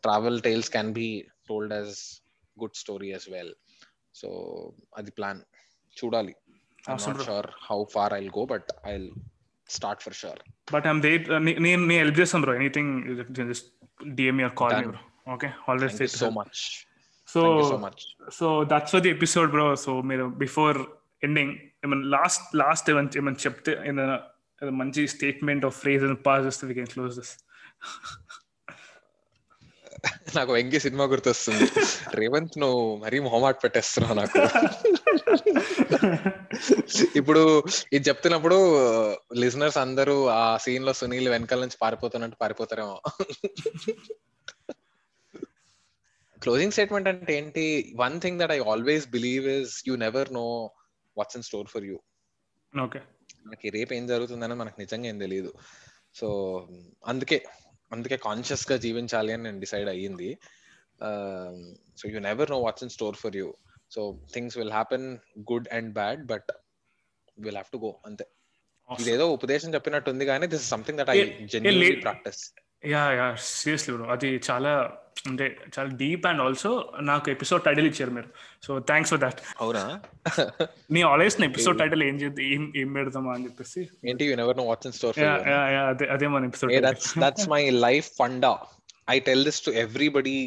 [0.03, 1.07] Travel tales can be
[1.49, 1.93] told as
[2.57, 3.53] good story as well
[4.15, 4.29] so
[4.97, 5.41] అది ప్లాన్
[5.97, 6.35] చూడాలి.
[7.25, 8.93] Sure how far I'll go but I
[9.69, 10.41] start for sure
[10.73, 12.91] but I'm they నేను నేను హెల్ప్ చేస్తాను bro anything
[13.41, 13.69] just
[14.15, 14.91] DM your call me Done.
[14.91, 16.61] Bro okay thank you so much
[17.27, 17.41] so
[18.33, 20.77] so that's the episode bro so మీరు before
[21.23, 21.53] ending
[21.85, 24.19] ఏమైనా last last ఏమైనా ఏమైనా చెప్తే ఏదైనా
[24.69, 27.37] మంచి స్టేట్మెంట్ ఆఫ్ ఫ్రేజ్ పాస్ చేస్తే వీ కెన్ క్లోజ్ దిస్
[30.35, 31.71] నాకు Venky cinema గుర్తొస్తుంది.
[32.13, 34.41] రేవంత్ నువ్వు మరీ మొహమాట పెట్టేస్తున్నావు నాకు.
[37.15, 37.63] ఇప్పుడు
[37.93, 38.57] ఇది చెప్తున్నప్పుడు
[39.35, 43.01] లిజనర్స్ అందరూ ఆ సీన్లో సునీల్ వెనకాల నుంచి పారిపోతున్నట్టు పారిపోతారేమో.
[46.41, 47.65] క్లోజింగ్ స్టేట్మెంట్ అంటే ఏంటి?
[48.03, 50.45] One thing that I always believe is you never know
[51.17, 51.97] what's in store for you
[52.73, 52.99] okay
[53.45, 55.51] మనకి రేపు ఏం జరుగుతుందని మనకు నిజంగా ఏం తెలియదు
[56.19, 56.27] సో
[57.07, 57.37] అందుకే
[57.91, 60.29] అందుకే కాన్షియస్గా జీవించాలి అని నేను డిసైడ్ అయ్యింది.
[61.99, 63.47] So you never know what's in store for you
[63.95, 64.01] so
[64.33, 65.05] things will happen
[65.51, 66.49] good and bad but
[67.37, 68.25] will have to go అంతే.
[68.89, 71.17] ఇదేదో ఉపదేశం చెప్పినట్టు ఉంది కానీ this something that I
[71.53, 72.41] genuinely practice
[72.93, 74.73] yeah yeah seriously bro అది చాలా
[75.27, 78.29] అంటే చాలా డీప్ అండ్ ఆల్సో నాకు ఎపిసోడ్ టైటిల్ ఇచ్చారు మీరు.
[78.63, 79.39] So thanks for that.
[79.61, 80.01] అవునా?
[80.91, 82.45] నీ ఆల్వేస్ ఎపిసోడ్ టైటిల్ ఏం చేద్దాం?
[82.45, 83.89] ఏం ఏం పెడదామా అని చెప్పేసి.
[84.05, 84.25] ఏంటి?
[84.25, 86.73] You never know what's in store అదే అదే మన episode
[87.23, 88.53] that's my life funda.
[89.13, 90.39] I tell this to everybody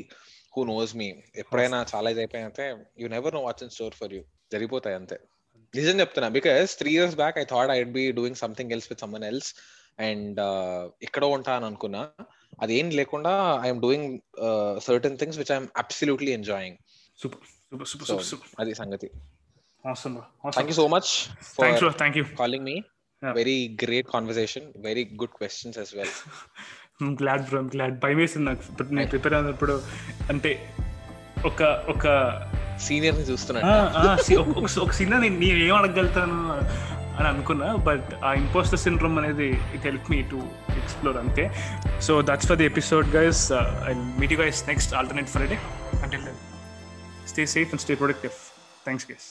[0.54, 1.08] who knows me.
[1.36, 5.20] ఎప్పుడైనా చాలా ఇది అయిపోయితే you never know what's in store for you జరిగిపోతాయి అంతే.
[5.74, 9.24] నిజం చెప్తున్నా because three years back I thought I be doing something else with someone
[9.24, 9.54] else
[10.00, 10.40] and
[11.02, 12.08] ఎక్కడో ఉంటా అని అనుకున్నా.
[12.58, 13.32] అదేం లేకుండా
[13.62, 14.08] I'm doing
[14.78, 16.76] certain things which I'm absolutely enjoying.
[17.18, 17.40] Super
[17.70, 18.48] super super super super.
[18.58, 19.10] అది సంగతి.
[19.84, 20.66] Awesome awesome.
[20.66, 21.10] You so much
[21.56, 21.98] thanks for bro.
[22.02, 22.26] Thank you.
[22.38, 22.76] Calling me
[23.22, 23.34] Yeah.
[23.34, 26.12] Very great conversation very good questions as well
[27.02, 27.58] I'm glad bro.
[27.60, 27.92] I'm glad.
[28.00, 29.74] భయం వేసింది నాకు ఇప్పుడు నేను prepare అయినప్పుడు
[30.30, 30.52] అంటే
[31.46, 32.04] ఒక ఒక
[32.78, 36.38] సీనియర్ని సి- ఒక- సినిమా నేను ఏం అడగలుగుతాను
[37.20, 40.38] అని అనుకున్నా బట్ ఆ ఇంపోస్టర్ సిండ్రోమ్ అనేది it help me to
[40.76, 41.44] explore అంతే.
[42.00, 43.42] So that's for the episode guys
[43.88, 45.58] I meet you guys next alternate Friday
[46.02, 46.18] అంటే
[47.26, 48.36] stay safe and stay productive
[48.84, 49.28] thanks guys